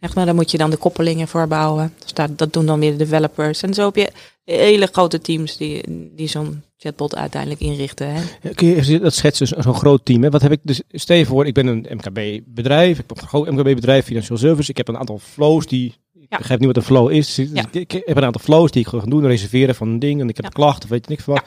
Echt, 0.00 0.14
maar 0.14 0.24
daar 0.26 0.34
moet 0.34 0.50
je 0.50 0.58
dan 0.58 0.70
de 0.70 0.76
koppelingen 0.76 1.28
voor 1.28 1.46
bouwen. 1.46 1.94
Dus 2.02 2.12
dat, 2.12 2.38
dat 2.38 2.52
doen 2.52 2.66
dan 2.66 2.80
weer 2.80 2.90
de 2.90 2.96
developers. 2.96 3.62
En 3.62 3.74
zo 3.74 3.84
heb 3.84 3.96
je 3.96 4.10
hele 4.44 4.88
grote 4.92 5.20
teams 5.20 5.56
die, 5.56 5.82
die 6.14 6.28
zo'n 6.28 6.62
chatbot 6.76 7.16
uiteindelijk 7.16 7.60
inrichten. 7.60 8.14
Hè. 8.14 8.54
Kun 8.54 8.68
je 8.84 8.98
dat 9.00 9.14
schetsen, 9.14 9.46
zo- 9.46 9.60
zo'n 9.60 9.74
groot 9.74 10.04
team. 10.04 10.22
Hè? 10.22 10.30
Wat 10.30 10.42
heb 10.42 10.52
ik 10.52 10.60
dus? 10.62 10.82
Stel 10.90 11.16
je 11.16 11.26
voor, 11.26 11.46
ik 11.46 11.54
ben 11.54 11.66
een 11.66 11.86
MKB-bedrijf. 11.90 12.98
Ik 12.98 13.04
heb 13.08 13.20
een 13.20 13.28
groot 13.28 13.50
MKB-bedrijf, 13.50 14.04
financial 14.04 14.38
service. 14.38 14.70
Ik 14.70 14.76
heb 14.76 14.88
een 14.88 14.98
aantal 14.98 15.18
flows 15.18 15.66
die. 15.66 15.94
Ik 16.14 16.38
begrijp 16.38 16.58
niet 16.60 16.68
wat 16.68 16.76
een 16.76 16.82
flow 16.82 17.10
is. 17.10 17.34
Dus 17.34 17.48
Ja. 17.52 17.64
ik, 17.72 17.90
heb 17.92 18.16
een 18.16 18.24
aantal 18.24 18.40
flows 18.40 18.70
die 18.70 18.82
ik 18.82 18.88
ga 18.88 18.98
doen, 18.98 19.26
reserveren 19.26 19.74
van 19.74 19.88
een 19.88 19.98
ding. 19.98 20.20
En 20.20 20.28
ik 20.28 20.36
heb 20.36 20.44
Ja. 20.44 20.50
klachten, 20.50 20.84
of 20.84 20.88
weet 20.90 21.04
je 21.04 21.10
niks 21.10 21.22
van. 21.24 21.34
wat. 21.34 21.44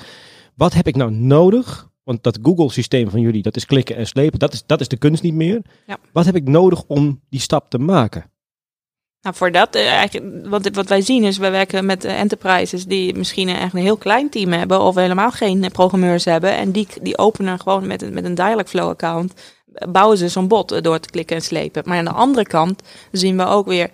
Wat 0.55 0.73
heb 0.73 0.87
ik 0.87 0.95
nou 0.95 1.11
nodig? 1.11 1.87
Want 2.03 2.23
dat 2.23 2.39
Google-systeem 2.41 3.09
van 3.09 3.21
jullie, 3.21 3.41
dat 3.41 3.55
is 3.55 3.65
klikken 3.65 3.95
en 3.95 4.07
slepen. 4.07 4.39
Dat 4.39 4.53
is, 4.53 4.63
dat 4.65 4.79
is 4.81 4.87
de 4.87 4.97
kunst 4.97 5.23
niet 5.23 5.33
meer. 5.33 5.61
Wat 6.13 6.25
heb 6.25 6.35
ik 6.35 6.47
nodig 6.47 6.83
om 6.87 7.21
die 7.29 7.39
stap 7.39 7.69
te 7.69 7.77
maken? 7.77 8.31
Nou, 9.21 9.35
voor 9.35 9.51
dat, 9.51 9.75
eh, 9.75 9.87
eigenlijk, 9.91 10.47
wat, 10.47 10.69
wat 10.73 10.87
wij 10.87 11.01
zien 11.01 11.23
is, 11.23 11.37
wij 11.37 11.51
werken 11.51 11.85
met 11.85 12.03
eh, 12.05 12.19
enterprises 12.19 12.85
die 12.85 13.15
misschien 13.15 13.49
echt 13.49 13.73
een 13.73 13.81
heel 13.81 13.97
klein 13.97 14.29
team 14.29 14.51
hebben 14.51 14.81
of 14.81 14.95
helemaal 14.95 15.31
geen 15.31 15.63
eh, 15.63 15.69
programmeurs 15.71 16.25
hebben. 16.25 16.51
En 16.51 16.71
die, 16.71 16.87
die 17.01 17.17
openen 17.17 17.59
gewoon 17.59 17.87
met, 17.87 18.01
een- 18.01 18.13
met 18.13 18.23
een 18.25 18.35
Dialogflow 18.35 18.89
account, 18.89 19.33
bouwen 19.89 20.17
ze 20.17 20.27
zo'n 20.29 20.47
bot 20.47 20.83
door 20.83 20.99
te 20.99 21.09
klikken 21.09 21.35
en 21.35 21.41
slepen. 21.41 21.83
Maar 21.85 21.97
aan 21.97 22.05
de 22.05 22.11
andere 22.11 22.45
kant 22.45 22.81
zien 23.11 23.37
we 23.37 23.45
ook 23.45 23.67
weer 23.67 23.89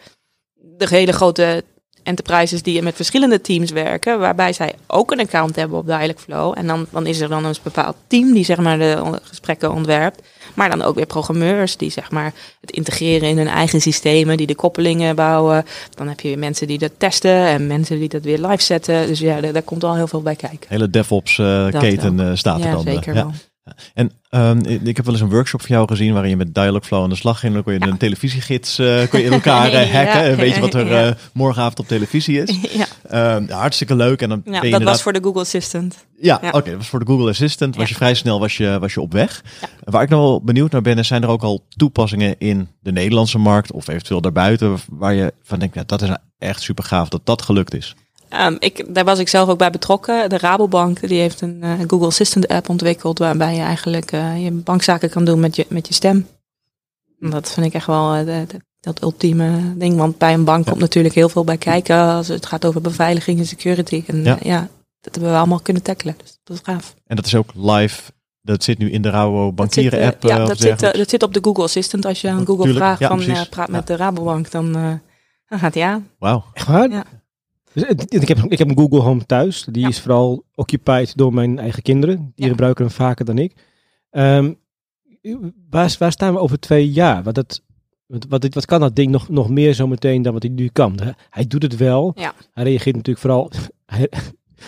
de 0.78 0.88
hele 0.90 1.12
grote 1.12 1.64
enterprises 2.04 2.62
die 2.64 2.82
met 2.82 2.96
verschillende 2.96 3.42
teams 3.42 3.72
werken, 3.72 4.20
waarbij 4.20 4.54
zij 4.54 4.76
ook 4.88 5.12
een 5.12 5.20
account 5.20 5.56
hebben 5.56 5.78
op 5.78 5.86
Dialogflow. 5.86 6.54
En 6.58 6.68
dan, 6.68 6.86
dan 6.92 7.06
is 7.06 7.20
er 7.20 7.30
dan 7.30 7.46
een 7.46 7.56
bepaald 7.64 7.96
team 8.08 8.34
die 8.34 8.44
zeg 8.46 8.58
maar 8.58 8.78
de 8.78 9.20
gesprekken 9.24 9.72
ontwerpt. 9.72 10.22
Maar 10.56 10.70
dan 10.70 10.82
ook 10.82 10.96
weer 10.96 11.06
programmeurs 11.06 11.78
die 11.78 11.90
zeg 11.90 12.12
maar 12.12 12.34
het 12.62 12.72
integreren 12.72 13.30
in 13.30 13.38
hun 13.38 13.48
eigen 13.48 13.82
systemen, 13.82 14.38
die 14.38 14.48
de 14.48 14.56
koppelingen 14.56 15.16
bouwen. 15.16 15.66
Dan 15.96 16.08
heb 16.08 16.20
je 16.20 16.28
weer 16.28 16.40
mensen 16.40 16.68
die 16.68 16.78
dat 16.78 16.92
testen 16.98 17.46
en 17.46 17.68
mensen 17.68 18.00
die 18.00 18.10
dat 18.10 18.24
weer 18.24 18.40
live 18.40 18.64
zetten. 18.64 19.08
Dus 19.08 19.20
ja, 19.20 19.42
daar, 19.42 19.54
daar 19.54 19.62
komt 19.62 19.84
al 19.84 19.96
heel 19.96 20.08
veel 20.08 20.22
bij 20.22 20.36
kijken. 20.36 20.68
hele 20.68 20.90
DevOps 20.90 21.40
eh, 21.40 21.68
eh, 21.68 22.36
staat 22.36 22.64
er 22.64 22.72
dan. 22.72 22.86
eh, 22.86 22.94
zeker 22.94 23.16
ja. 23.16 23.24
wel. 23.24 23.32
En 23.94 24.12
ehm, 24.30 24.60
ik 24.66 24.96
heb 24.96 25.06
wel 25.06 25.14
eens 25.14 25.24
een 25.24 25.30
workshop 25.30 25.62
van 25.62 25.76
jou 25.76 25.88
gezien 25.88 26.12
waarin 26.14 26.30
je 26.30 26.38
met 26.38 26.54
Dialogflow 26.54 27.04
aan 27.04 27.10
de 27.10 27.16
slag 27.16 27.40
ging. 27.40 27.54
Dan 27.54 27.64
kon 27.64 27.74
je 27.74 27.80
Ja. 27.80 27.88
een 27.88 27.98
televisiegids 27.98 28.80
eh, 28.80 29.08
kon 29.10 29.20
je 29.20 29.26
in 29.26 29.34
elkaar 29.34 29.72
eh, 29.74 29.94
hacken. 29.94 30.22
Ja. 30.22 30.30
en 30.30 30.36
weet 30.38 30.56
je 30.56 30.62
wat 30.62 30.74
er 30.74 30.88
Ja. 30.88 31.08
eh, 31.08 31.16
morgenavond 31.34 31.80
op 31.80 31.88
televisie 31.88 32.42
is. 32.42 32.60
ja, 32.80 32.86
Ehm, 33.10 33.50
hartstikke 33.50 33.96
leuk. 33.96 34.22
En 34.22 34.30
dan 34.30 34.42
dat 34.46 34.54
inderdaad... 34.64 34.84
was 34.84 35.02
voor 35.02 35.14
de 35.14 35.20
Google 35.24 35.42
Assistant. 35.42 36.06
Ja, 36.20 36.36
oké. 36.52 36.70
dat 36.70 36.78
was 36.78 36.88
voor 36.88 37.00
de 37.00 37.06
Google 37.06 37.30
Assistant. 37.30 37.76
Was 37.76 37.90
je 37.90 37.96
vrij 37.96 38.14
snel 38.14 38.40
was 38.40 38.58
je, 38.58 38.78
was 38.80 38.94
je 38.94 39.02
op 39.02 39.12
weg. 39.14 39.44
Waar 39.84 40.04
ik 40.04 40.10
nog 40.10 40.20
wel 40.20 40.42
benieuwd 40.42 40.72
naar 40.72 40.82
ben, 40.82 40.98
is 40.98 41.08
zijn 41.08 41.24
er 41.24 41.30
ook 41.30 41.44
al 41.44 41.66
toepassingen 41.70 42.36
in 42.40 42.68
de 42.80 42.92
Nederlandse 42.92 43.38
markt 43.38 43.72
of 43.72 43.88
eventueel 43.88 44.22
daarbuiten 44.22 44.78
waar 44.90 45.14
je 45.14 45.34
van 45.44 45.60
denkt, 45.60 45.76
ja, 45.76 45.84
dat 45.86 46.02
is 46.02 46.08
nou 46.08 46.20
echt 46.38 46.62
super 46.62 46.84
gaaf 46.84 47.10
dat 47.10 47.22
dat 47.26 47.42
gelukt 47.42 47.74
is. 47.76 47.96
Ehm, 48.36 48.56
ik, 48.60 48.94
daar 48.96 49.06
was 49.06 49.20
ik 49.20 49.28
zelf 49.28 49.50
ook 49.50 49.58
bij 49.58 49.70
betrokken. 49.72 50.30
De 50.30 50.38
Rabobank 50.38 51.08
die 51.08 51.20
heeft 51.20 51.42
een 51.42 51.64
eh, 51.64 51.72
Google 51.88 52.08
Assistant 52.08 52.48
app 52.48 52.70
ontwikkeld 52.70 53.20
waarbij 53.20 53.56
je 53.56 53.62
eigenlijk 53.62 54.12
eh, 54.12 54.44
je 54.44 54.52
bankzaken 54.52 55.10
kan 55.10 55.26
doen 55.26 55.40
met 55.40 55.56
je, 55.56 55.66
met 55.70 55.88
je 55.88 55.94
stem. 55.94 56.28
En 57.20 57.30
dat 57.30 57.52
vind 57.52 57.66
ik 57.66 57.74
echt 57.74 57.88
wel, 57.88 58.14
eh, 58.14 58.26
de- 58.26 58.46
de- 58.48 58.62
dat 58.80 59.02
ultieme 59.04 59.78
ding. 59.78 59.98
Want 59.98 60.18
bij 60.18 60.34
een 60.34 60.44
bank 60.44 60.64
Ja. 60.66 60.70
komt 60.70 60.82
natuurlijk 60.82 61.16
heel 61.16 61.30
veel 61.30 61.44
bij 61.44 61.58
kijken 61.58 61.98
als 61.98 62.28
het 62.28 62.46
gaat 62.46 62.66
over 62.66 62.82
beveiliging 62.82 63.40
en 63.40 63.46
security. 63.48 64.04
En 64.08 64.24
Ja. 64.24 64.68
dat 65.02 65.14
hebben 65.14 65.32
we 65.32 65.38
allemaal 65.38 65.60
kunnen 65.60 65.84
tackelen. 65.84 66.16
Dus 66.24 66.40
dat 66.44 66.56
is 66.58 66.62
gaaf. 66.64 66.96
En 67.06 67.16
dat 67.16 67.26
is 67.26 67.36
ook 67.36 67.50
live. 67.56 68.02
Dat 68.42 68.64
zit 68.64 68.78
nu 68.78 68.92
in 68.92 69.02
de 69.02 69.10
Rabo 69.10 69.34
Dat 69.34 69.46
zit, 69.46 69.56
bankieren 69.56 70.08
app. 70.08 70.24
ja, 70.24 70.46
dat 70.46 70.58
zit, 70.60 70.80
dat 70.80 71.10
zit 71.10 71.24
op 71.24 71.34
de 71.34 71.40
Google 71.44 71.64
Assistant. 71.64 72.06
Als 72.06 72.22
je 72.22 72.30
aan 72.30 72.46
Google 72.46 72.64
Tuurlijk, 72.64 72.78
vraagt 72.86 73.00
ja, 73.00 73.08
van 73.08 73.22
eh, 73.22 73.42
praat 73.50 73.68
Ja. 73.68 73.74
met 73.74 73.88
de 73.88 73.96
Rabobank, 73.96 74.52
dan, 74.52 74.76
eh, 74.76 74.92
dan 75.48 75.60
gaat 75.60 75.74
hij 75.74 75.84
aan. 75.84 76.08
Wauw. 76.20 76.44
Echt 76.54 76.68
waar? 76.68 76.90
Ja. 76.90 77.04
Dus, 77.76 77.84
ik, 78.22 78.28
heb, 78.28 78.38
ik 78.38 78.58
heb 78.58 78.70
een 78.70 78.78
Google 78.78 79.00
Home 79.00 79.26
thuis. 79.26 79.66
Die 79.72 79.82
Ja. 79.82 79.88
is 79.88 80.00
vooral 80.02 80.44
occupied 80.56 81.18
door 81.18 81.34
mijn 81.34 81.60
eigen 81.60 81.82
kinderen. 81.84 82.16
Die 82.36 82.46
Ja. 82.46 82.48
gebruiken 82.52 82.86
hem 82.86 82.94
vaker 82.94 83.26
dan 83.26 83.38
ik. 83.38 83.54
Ehm, 84.10 84.54
waar, 85.70 85.96
waar 86.00 86.12
staan 86.12 86.34
we 86.34 86.40
over 86.40 86.60
twee 86.60 86.92
jaar? 86.92 87.24
Wat, 87.24 87.36
dat, 87.36 87.62
wat, 88.08 88.26
wat, 88.30 88.54
wat 88.54 88.66
kan 88.66 88.80
dat 88.80 88.96
ding 88.96 89.12
nog, 89.12 89.30
nog 89.30 89.50
meer 89.50 89.74
zometeen 89.76 90.22
dan 90.22 90.34
wat 90.34 90.44
hij 90.44 90.52
nu 90.52 90.68
kan? 90.74 91.00
Hij 91.30 91.48
doet 91.48 91.62
het 91.64 91.76
wel. 91.78 92.12
Ja. 92.16 92.34
Hij 92.54 92.64
reageert 92.64 92.96
natuurlijk 92.96 93.26
vooral... 93.26 93.52
hij- 93.86 94.10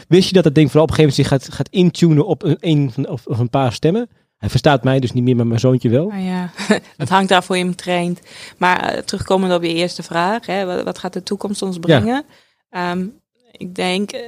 wist 0.08 0.28
je 0.28 0.34
dat 0.34 0.44
dat 0.44 0.56
ding 0.56 0.68
vooral 0.72 0.84
op 0.86 0.90
een 0.90 0.96
gegeven 0.96 1.24
moment 1.24 1.42
zich 1.42 1.50
gaat, 1.50 1.56
gaat 1.58 1.70
intunen 1.70 2.26
op 2.26 2.44
een, 2.44 2.58
een 2.60 2.92
van- 2.92 3.08
of, 3.10 3.26
of 3.28 3.40
een 3.40 3.50
paar 3.50 3.74
stemmen? 3.74 4.10
Hij 4.38 4.50
verstaat 4.50 4.84
mij 4.84 5.00
dus 5.00 5.12
niet 5.12 5.24
meer, 5.24 5.36
maar 5.36 5.48
mijn 5.48 5.60
zoontje 5.60 5.90
wel. 5.90 6.08
Nou 6.08 6.22
ja, 6.24 6.50
het 6.98 7.10
hangt 7.10 7.30
daar 7.30 7.44
voor 7.44 7.58
je 7.58 7.64
hem 7.64 7.76
traint. 7.76 8.22
Maar 8.58 8.80
eh, 8.84 9.02
terugkomend 9.04 9.54
op 9.54 9.64
je 9.64 9.74
eerste 9.74 10.04
vraag, 10.04 10.46
hè, 10.46 10.66
wat, 10.66 10.84
wat 10.84 10.98
gaat 10.98 11.14
de 11.14 11.24
toekomst 11.24 11.62
ons 11.62 11.78
brengen? 11.80 12.26
Ehm, 12.70 13.06
ik 13.52 13.76
denk 13.76 14.12
eh, 14.12 14.22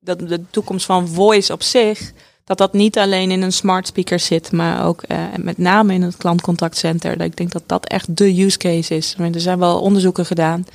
dat 0.00 0.18
de 0.18 0.40
toekomst 0.50 0.86
van 0.86 1.08
voice 1.08 1.52
op 1.52 1.62
zich, 1.62 2.12
dat 2.44 2.58
dat 2.58 2.72
niet 2.72 2.98
alleen 2.98 3.30
in 3.30 3.42
een 3.42 3.52
smart 3.52 3.86
speaker 3.86 4.18
zit, 4.18 4.52
maar 4.52 4.86
ook 4.86 5.02
eh, 5.02 5.18
met 5.36 5.58
name 5.58 5.94
in 5.94 6.02
het 6.02 6.16
klantcontactcenter. 6.16 7.16
Dat 7.16 7.26
Ik 7.26 7.36
denk 7.36 7.52
dat 7.52 7.62
dat 7.66 7.86
echt 7.86 8.16
de 8.16 8.42
use 8.42 8.58
case 8.58 8.96
is. 8.96 9.14
Er 9.18 9.40
zijn 9.40 9.58
wel 9.58 9.80
onderzoeken 9.80 10.26
gedaan 10.26 10.66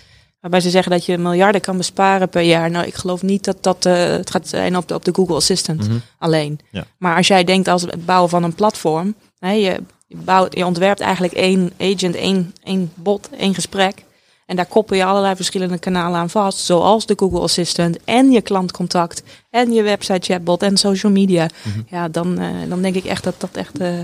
waarbij 0.42 0.60
ze 0.60 0.70
zeggen 0.70 0.92
dat 0.92 1.06
je 1.06 1.18
miljarden 1.18 1.62
kan 1.62 1.78
besparen 1.78 2.30
per 2.30 2.42
jaar. 2.42 2.72
Nou, 2.72 2.86
ik 2.86 2.96
geloof 2.96 3.22
niet 3.22 3.44
dat 3.44 3.64
dat 3.64 3.86
eh, 3.86 3.94
het 3.94 4.32
gaat 4.32 4.48
zijn 4.48 4.78
op 4.78 4.88
de, 4.88 4.94
op 4.94 5.06
de 5.06 5.14
Google 5.14 5.36
Assistant 5.36 5.88
Mhm. 5.88 5.98
alleen. 6.18 6.60
Ja. 6.72 6.84
Maar 6.98 7.16
als 7.18 7.28
jij 7.28 7.44
denkt 7.44 7.68
als 7.68 7.82
het 7.82 8.06
bouwen 8.06 8.30
van 8.30 8.44
een 8.44 8.56
platform, 8.56 9.16
hè, 9.40 9.52
je, 9.52 9.80
je, 10.08 10.18
bouwt, 10.18 10.56
je 10.58 10.66
ontwerpt 10.66 11.00
eigenlijk 11.00 11.34
één 11.34 11.72
agent, 11.80 12.16
één, 12.16 12.54
één 12.64 12.92
bot, 12.96 13.30
één 13.38 13.54
gesprek. 13.54 14.04
En 14.52 14.58
daar 14.58 14.66
koppel 14.66 14.96
je 14.96 15.06
allerlei 15.06 15.36
verschillende 15.36 15.80
kanalen 15.80 16.20
aan 16.20 16.30
vast, 16.30 16.60
zoals 16.60 17.06
de 17.06 17.14
Google 17.18 17.40
Assistant 17.40 17.98
en 18.06 18.32
je 18.32 18.42
klantcontact 18.42 19.24
en 19.50 19.72
je 19.72 19.82
website 19.82 20.34
chatbot 20.34 20.64
en 20.64 20.78
social 20.78 21.12
media. 21.12 21.50
Mhm. 21.64 21.82
Ja, 21.88 22.08
dan, 22.08 22.40
eh, 22.40 22.50
dan 22.70 22.82
denk 22.82 22.96
ik 22.96 23.06
echt 23.06 23.24
dat 23.24 23.36
dat 23.38 23.56
echt 23.56 23.80
eh, 23.80 24.00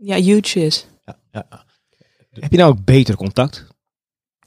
ja, 0.00 0.16
huge 0.16 0.64
is. 0.64 0.86
Ja, 1.04 1.16
ja. 1.30 1.46
Heb 2.30 2.50
je 2.50 2.56
nou 2.56 2.70
ook 2.70 2.84
beter 2.84 3.16
contact? 3.16 3.66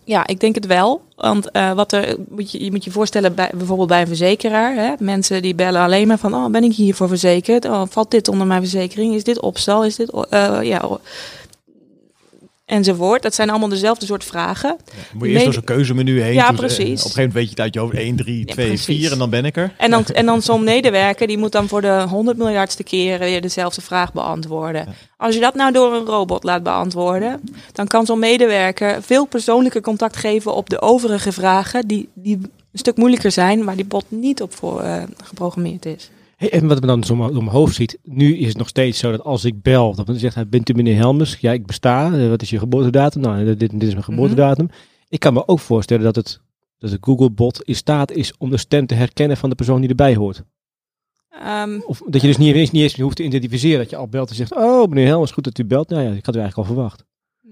Ja, 0.03 0.27
ik 0.27 0.39
denk 0.39 0.55
het 0.55 0.65
wel. 0.65 1.01
Want 1.15 1.51
eh, 1.51 1.73
wat 1.73 1.91
er, 1.91 2.17
moet 2.29 2.51
je, 2.51 2.63
je 2.63 2.71
moet 2.71 2.83
je 2.83 2.91
voorstellen, 2.91 3.35
bij, 3.35 3.51
bijvoorbeeld 3.55 3.89
bij 3.89 4.01
een 4.01 4.07
verzekeraar. 4.07 4.75
Hè, 4.75 4.93
mensen 4.99 5.41
die 5.41 5.55
bellen 5.55 5.81
alleen 5.81 6.07
maar 6.07 6.19
van, 6.19 6.33
oh, 6.33 6.49
ben 6.49 6.63
ik 6.63 6.73
hiervoor 6.73 7.07
verzekerd? 7.07 7.65
Oh, 7.65 7.83
valt 7.89 8.11
dit 8.11 8.27
onder 8.27 8.47
mijn 8.47 8.61
verzekering? 8.61 9.13
Is 9.13 9.23
dit 9.23 9.41
opstal? 9.41 9.85
Is 9.85 9.95
dit, 9.95 10.11
ja, 10.61 10.99
enzovoort. 12.65 13.21
Dat 13.21 13.35
zijn 13.35 13.49
allemaal 13.49 13.69
dezelfde 13.69 14.05
soort 14.05 14.23
vragen. 14.23 14.77
Dan 14.85 14.95
moet 15.13 15.27
je 15.27 15.33
eerst 15.33 15.43
door 15.45 15.53
zo'n 15.53 15.63
keuzemenu 15.63 16.21
heen. 16.21 16.33
Ja, 16.33 16.47
ze- 16.47 16.53
precies. 16.53 16.79
Op 16.79 16.87
een 16.89 16.97
gegeven 16.97 17.15
moment 17.15 17.33
weet 17.33 17.43
je 17.43 17.49
het 17.49 17.59
uit 17.59 17.73
je 17.73 17.79
hoofd. 17.79 17.93
1, 17.95 18.15
3, 18.15 18.39
Ja, 18.39 18.53
2, 18.53 18.67
precies. 18.67 18.85
4 18.85 19.11
en 19.11 19.17
dan 19.17 19.29
ben 19.29 19.45
ik 19.45 19.55
er. 19.57 19.73
En 19.77 19.91
dan, 19.91 20.05
en 20.05 20.25
dan 20.25 20.41
zo'n 20.49 20.63
medewerker, 20.63 21.27
die 21.27 21.37
moet 21.37 21.51
dan 21.51 21.67
voor 21.67 21.81
de 21.81 22.05
honderd 22.09 22.37
miljardste 22.37 22.83
keer 22.83 23.19
weer 23.19 23.41
dezelfde 23.41 23.81
vraag 23.81 24.13
beantwoorden. 24.13 24.87
Als 25.17 25.35
je 25.35 25.41
dat 25.41 25.55
nou 25.55 25.71
door 25.71 25.93
een 25.93 26.05
robot 26.05 26.43
laat 26.43 26.63
beantwoorden, 26.63 27.41
dan 27.73 27.87
kan 27.87 28.05
zo'n 28.05 28.19
medewerker 28.19 29.01
veel 29.03 29.25
persoonlijker 29.25 29.81
contact 29.81 30.15
geven 30.15 30.53
op 30.55 30.69
de 30.69 30.81
overige 30.81 31.31
vragen, 31.31 31.87
die, 31.87 32.09
die 32.13 32.35
een 32.37 32.51
stuk 32.81 32.97
moeilijker 32.97 33.31
zijn, 33.31 33.63
waar 33.63 33.75
die 33.75 33.85
bot 33.85 34.05
niet 34.09 34.41
op 34.41 34.53
voor 34.55 34.81
eh, 34.81 35.03
geprogrammeerd 35.23 35.85
is. 35.85 36.09
Hey, 36.35 36.51
en 36.51 36.67
wat 36.67 36.81
me 36.81 36.87
dan 36.87 37.03
zo 37.03 37.15
mijn 37.15 37.47
hoofd 37.47 37.75
ziet, 37.75 37.97
nu 38.03 38.37
is 38.37 38.47
het 38.47 38.57
nog 38.57 38.67
steeds 38.67 38.99
zo 38.99 39.11
dat 39.11 39.23
als 39.23 39.45
ik 39.45 39.61
bel, 39.61 39.95
dat 39.95 40.07
men 40.07 40.19
zegt, 40.19 40.37
"Ah, 40.37 40.49
bent 40.49 40.69
u 40.69 40.73
meneer 40.73 40.95
Helmers? 40.95 41.37
Ja, 41.39 41.51
ik 41.51 41.65
besta. 41.65 42.13
Eh, 42.13 42.29
Wat 42.29 42.41
is 42.41 42.49
je 42.49 42.59
geboortedatum? 42.59 43.21
Nou, 43.21 43.43
dit, 43.45 43.59
dit 43.59 43.83
is 43.83 43.91
mijn 43.91 44.03
geboortedatum. 44.03 44.69
Ik 45.09 45.19
kan 45.19 45.33
me 45.33 45.47
ook 45.47 45.59
voorstellen 45.59 46.03
dat 46.03 46.15
het, 46.15 46.39
dat 46.77 46.91
het 46.91 46.99
Google-bot 47.03 47.61
in 47.61 47.75
staat 47.75 48.11
is 48.11 48.37
om 48.37 48.49
de 48.49 48.57
stem 48.57 48.85
te 48.85 48.93
herkennen 48.95 49.37
van 49.37 49.49
de 49.49 49.55
persoon 49.55 49.79
die 49.81 49.89
erbij 49.89 50.15
hoort. 50.15 50.43
Ehm, 51.29 51.79
Of 51.85 52.01
dat 52.07 52.21
je 52.21 52.27
dus 52.27 52.37
niet 52.37 52.55
eens, 52.55 52.71
niet 52.71 52.81
eens 52.83 52.99
hoeft 52.99 53.15
te 53.15 53.23
identificeren, 53.23 53.77
dat 53.79 53.89
je 53.89 53.95
al 53.95 54.07
belt 54.07 54.29
en 54.29 54.35
zegt, 54.35 54.55
oh 54.55 54.87
meneer 54.89 55.05
Helmers, 55.07 55.31
goed 55.31 55.43
dat 55.43 55.57
u 55.57 55.65
belt. 55.65 55.89
Nou 55.89 56.01
ja, 56.03 56.09
ik 56.11 56.25
had 56.25 56.35
u 56.35 56.39
eigenlijk 56.39 56.69
al 56.69 56.75
verwacht. 56.75 57.03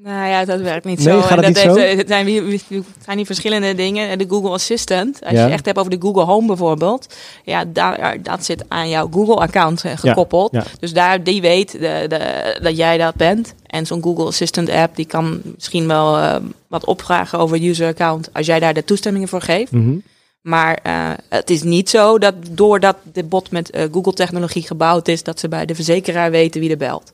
Nou 0.03 0.27
ja, 0.27 0.45
dat 0.45 0.61
werkt 0.61 0.85
niet 0.85 0.99
Nee, 1.05 1.13
zo. 1.13 1.21
gaat 1.21 1.37
dat 1.37 1.47
niet 1.47 1.57
zo? 1.57 1.75
heeft- 1.75 1.97
Het 1.97 2.07
zijn, 2.07 2.27
het 2.27 2.83
zijn 3.05 3.17
die 3.17 3.25
verschillende 3.25 3.75
dingen. 3.75 4.17
De 4.17 4.25
Google 4.29 4.49
Assistant, 4.49 5.19
als 5.21 5.31
Ja. 5.31 5.37
je 5.37 5.43
het 5.43 5.51
echt 5.53 5.65
hebt 5.65 5.77
over 5.77 5.91
de 5.91 5.97
Google 6.01 6.23
Home 6.23 6.47
bijvoorbeeld. 6.47 7.13
Ja, 7.43 7.63
daar, 7.67 8.17
dat 8.21 8.45
zit 8.45 8.63
aan 8.67 8.89
jouw 8.89 9.07
Google-account 9.11 9.83
eh, 9.83 9.91
gekoppeld. 9.95 10.51
ja. 10.51 10.63
Dus 10.79 10.93
daar, 10.93 11.23
die 11.23 11.41
weet 11.41 11.71
de, 11.71 12.05
de, 12.07 12.57
dat 12.61 12.77
jij 12.77 12.97
dat 12.97 13.15
bent. 13.15 13.53
En 13.65 13.85
zo'n 13.85 14.03
Google 14.03 14.25
Assistant 14.25 14.69
app, 14.69 14.95
die 14.95 15.05
kan 15.05 15.41
misschien 15.55 15.87
wel 15.87 16.17
eh, 16.17 16.35
wat 16.67 16.85
opvragen 16.85 17.39
over 17.39 17.61
user 17.63 17.87
account. 17.87 18.29
Als 18.33 18.45
jij 18.45 18.59
daar 18.59 18.73
de 18.73 18.85
toestemmingen 18.85 19.27
voor 19.27 19.41
geeft. 19.41 19.71
Mhm. 19.71 19.95
Maar 20.41 20.79
eh, 20.83 21.09
het 21.29 21.49
is 21.49 21.63
niet 21.63 21.89
zo 21.89 22.17
dat 22.19 22.33
doordat 22.51 22.95
de 23.13 23.23
bot 23.23 23.51
met 23.51 23.69
eh, 23.69 23.83
Google-technologie 23.91 24.61
gebouwd 24.67 25.07
is, 25.07 25.23
dat 25.23 25.39
ze 25.39 25.47
bij 25.47 25.65
de 25.65 25.75
verzekeraar 25.75 26.31
weten 26.31 26.61
wie 26.61 26.69
er 26.69 26.77
belt. 26.77 27.12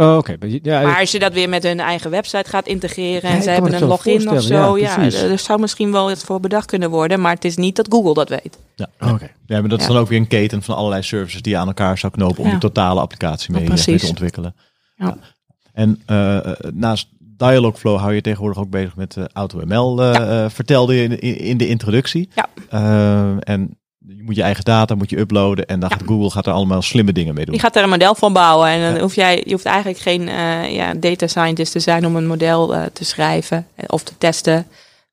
Oh, 0.00 0.16
oké. 0.16 0.36
Maar 0.38 0.48
je- 0.48 0.60
Ja, 0.62 0.80
Maar 0.82 1.00
als 1.00 1.10
je 1.12 1.18
dat 1.18 1.32
weer 1.32 1.48
met 1.48 1.62
hun 1.62 1.80
eigen 1.80 2.10
website 2.10 2.48
gaat 2.50 2.66
integreren 2.66 3.30
en 3.30 3.42
ze 3.42 3.50
hebben 3.50 3.74
een 3.74 3.84
login 3.88 4.30
of 4.30 4.42
zo, 4.42 4.78
ja, 4.78 5.00
ja, 5.02 5.12
er 5.28 5.38
zou 5.38 5.60
misschien 5.60 5.92
wel 5.92 6.10
iets 6.10 6.24
voor 6.24 6.40
bedacht 6.40 6.66
kunnen 6.66 6.90
worden, 6.90 7.20
maar 7.20 7.34
het 7.34 7.44
is 7.44 7.56
niet 7.56 7.76
dat 7.76 7.86
Google 7.90 8.14
dat 8.14 8.28
weet. 8.28 8.58
Ja. 8.76 8.88
Oké. 9.12 9.30
Ja, 9.46 9.60
maar 9.60 9.68
dat 9.68 9.80
is 9.80 9.86
dan 9.86 9.96
ook 9.96 10.08
weer 10.08 10.18
een 10.18 10.26
keten 10.28 10.62
van 10.62 10.76
allerlei 10.76 11.02
services 11.02 11.42
die 11.42 11.52
je 11.52 11.58
aan 11.58 11.66
elkaar 11.66 11.98
zou 11.98 12.12
knopen 12.12 12.38
om 12.38 12.44
Ja. 12.44 12.50
die 12.50 12.60
totale 12.60 13.00
applicatie 13.00 13.52
mee, 13.52 13.62
eh, 13.68 13.86
mee 13.86 13.98
te 13.98 14.06
ontwikkelen. 14.08 14.54
Ja. 14.96 15.16
En 15.72 16.02
eh, 16.06 16.36
eh, 16.36 16.52
naast 16.74 17.08
Dialogflow 17.18 17.98
hou 17.98 18.14
je 18.14 18.20
tegenwoordig 18.20 18.58
ook 18.58 18.70
bezig 18.70 18.96
met 18.96 19.16
eh, 19.16 19.24
AutoML, 19.32 20.02
Ja. 20.04 20.50
vertelde 20.50 20.94
je 20.94 21.02
in, 21.02 21.38
in, 21.38 21.56
de 21.56 21.68
introductie. 21.68 22.28
Ja. 22.34 22.48
En 23.40 23.78
je 24.06 24.22
moet 24.22 24.36
je 24.36 24.42
eigen 24.42 24.64
data 24.64 24.94
moet 24.94 25.10
je 25.10 25.18
uploaden 25.18 25.66
en 25.66 25.80
dan 25.80 25.88
Ja. 25.88 25.96
gaat 25.96 26.06
Google 26.06 26.30
gaat 26.30 26.46
er 26.46 26.52
allemaal 26.52 26.82
slimme 26.82 27.12
dingen 27.12 27.34
mee 27.34 27.44
doen. 27.44 27.52
Die 27.54 27.62
gaat 27.62 27.76
er 27.76 27.82
een 27.82 27.88
model 27.88 28.14
van 28.14 28.32
bouwen 28.32 28.68
en 28.68 28.80
dan 28.80 28.94
Ja. 28.94 29.00
hoef 29.00 29.14
jij, 29.14 29.42
je 29.44 29.52
hoeft 29.52 29.64
eigenlijk 29.64 29.98
geen 29.98 30.28
eh, 30.28 30.74
ja, 30.74 30.94
data 30.94 31.26
scientist 31.26 31.72
te 31.72 31.80
zijn 31.80 32.06
om 32.06 32.16
een 32.16 32.26
model 32.26 32.74
eh, 32.74 32.82
te 32.92 33.04
schrijven 33.04 33.66
eh, 33.74 33.84
of 33.88 34.02
te 34.02 34.12
testen. 34.18 34.66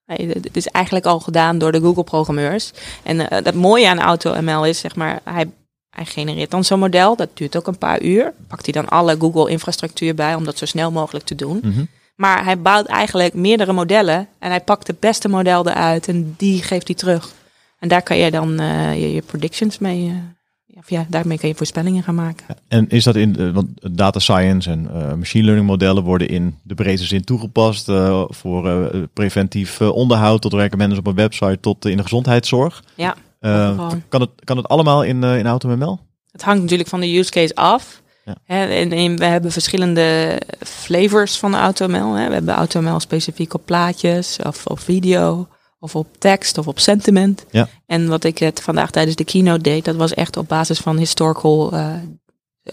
Het 0.06 0.56
is 0.56 0.66
eigenlijk 0.66 1.06
al 1.06 1.20
gedaan 1.20 1.58
door 1.58 1.72
de 1.72 1.80
Google-programmeurs. 1.80 2.72
En 3.02 3.32
het 3.34 3.54
mooie 3.54 3.88
aan 3.88 3.98
AutoML 3.98 4.64
is, 4.66 4.78
zeg 4.78 4.96
maar, 4.96 5.20
hij, 5.24 5.50
hij 5.90 6.04
genereert 6.04 6.50
dan 6.50 6.64
zo'n 6.64 6.78
model. 6.78 7.16
Dat 7.16 7.28
duurt 7.34 7.56
ook 7.56 7.66
een 7.66 7.78
paar 7.78 8.02
uur. 8.02 8.32
Pakt 8.48 8.64
hij 8.64 8.72
dan 8.82 8.88
alle 8.88 9.16
Google-infrastructuur 9.18 10.14
bij 10.14 10.34
om 10.34 10.44
dat 10.44 10.58
zo 10.58 10.66
snel 10.66 10.90
mogelijk 10.90 11.24
te 11.24 11.34
doen. 11.34 11.60
Mhm. 11.62 11.84
Maar 12.16 12.44
hij 12.44 12.58
bouwt 12.58 12.86
eigenlijk 12.86 13.34
meerdere 13.34 13.72
modellen 13.72 14.28
en 14.38 14.50
hij 14.50 14.60
pakt 14.60 14.86
het 14.86 15.00
beste 15.00 15.28
model 15.28 15.68
eruit 15.68 16.08
en 16.08 16.34
die 16.36 16.62
geeft 16.62 16.86
hij 16.86 16.96
terug. 16.96 17.32
En 17.78 17.88
daar 17.88 18.02
kan 18.02 18.16
je 18.16 18.30
dan 18.30 18.60
eh, 18.60 19.00
je, 19.00 19.12
je 19.14 19.22
predictions 19.22 19.78
mee, 19.78 20.08
eh, 20.08 20.78
of 20.78 20.90
ja, 20.90 21.06
daarmee 21.08 21.38
kan 21.38 21.48
je 21.48 21.54
voorspellingen 21.54 22.02
gaan 22.02 22.14
maken. 22.14 22.46
En 22.68 22.88
is 22.88 23.04
dat 23.04 23.16
in, 23.16 23.36
eh, 23.38 23.50
want 23.50 23.68
data 23.96 24.18
science 24.18 24.70
en 24.70 24.88
eh, 24.94 25.12
machine 25.14 25.44
learning 25.44 25.66
modellen 25.68 26.02
worden 26.02 26.28
in 26.28 26.56
de 26.62 26.74
brede 26.74 27.04
zin 27.04 27.24
toegepast 27.24 27.88
eh, 27.88 28.24
voor 28.28 28.68
eh, 28.68 29.02
preventief 29.12 29.80
eh, 29.80 29.88
onderhoud 29.94 30.40
tot 30.42 30.76
mensen 30.76 30.98
op 30.98 31.06
een 31.06 31.14
website 31.14 31.58
tot 31.60 31.84
eh, 31.84 31.90
in 31.90 31.96
de 31.96 32.02
gezondheidszorg. 32.02 32.82
Ja, 32.94 33.14
Eh, 33.40 33.88
kan, 34.08 34.20
het, 34.20 34.30
kan 34.44 34.56
het 34.56 34.68
allemaal 34.68 35.04
in, 35.04 35.24
eh 35.24 35.38
in 35.38 35.46
AutoML? 35.46 35.98
Het 36.30 36.42
hangt 36.42 36.62
natuurlijk 36.62 36.88
van 36.88 37.00
de 37.00 37.16
use 37.18 37.30
case 37.30 37.54
af. 37.54 38.02
Ja. 38.24 38.34
Hè, 38.44 38.64
en, 38.66 38.92
en 38.92 39.16
we 39.18 39.24
hebben 39.24 39.52
verschillende 39.52 40.40
flavors 40.66 41.38
van 41.38 41.54
AutoML. 41.54 42.14
Hè. 42.14 42.26
We 42.28 42.32
hebben 42.34 42.54
AutoML 42.54 43.00
specifiek 43.00 43.54
op 43.54 43.62
plaatjes 43.64 44.38
of 44.46 44.66
op 44.66 44.80
video 44.80 45.48
of 45.78 45.96
op 45.96 46.06
tekst 46.18 46.58
of 46.58 46.68
op 46.68 46.78
sentiment. 46.78 47.44
Ja. 47.50 47.68
En 47.86 48.08
wat 48.08 48.24
ik 48.24 48.38
het 48.38 48.60
vandaag 48.60 48.90
tijdens 48.90 49.16
de 49.16 49.24
keynote 49.24 49.62
deed, 49.62 49.84
dat 49.84 49.96
was 49.96 50.14
echt 50.14 50.36
op 50.36 50.48
basis 50.48 50.78
van 50.78 50.96
historical 50.96 51.72
eh, 51.72 51.92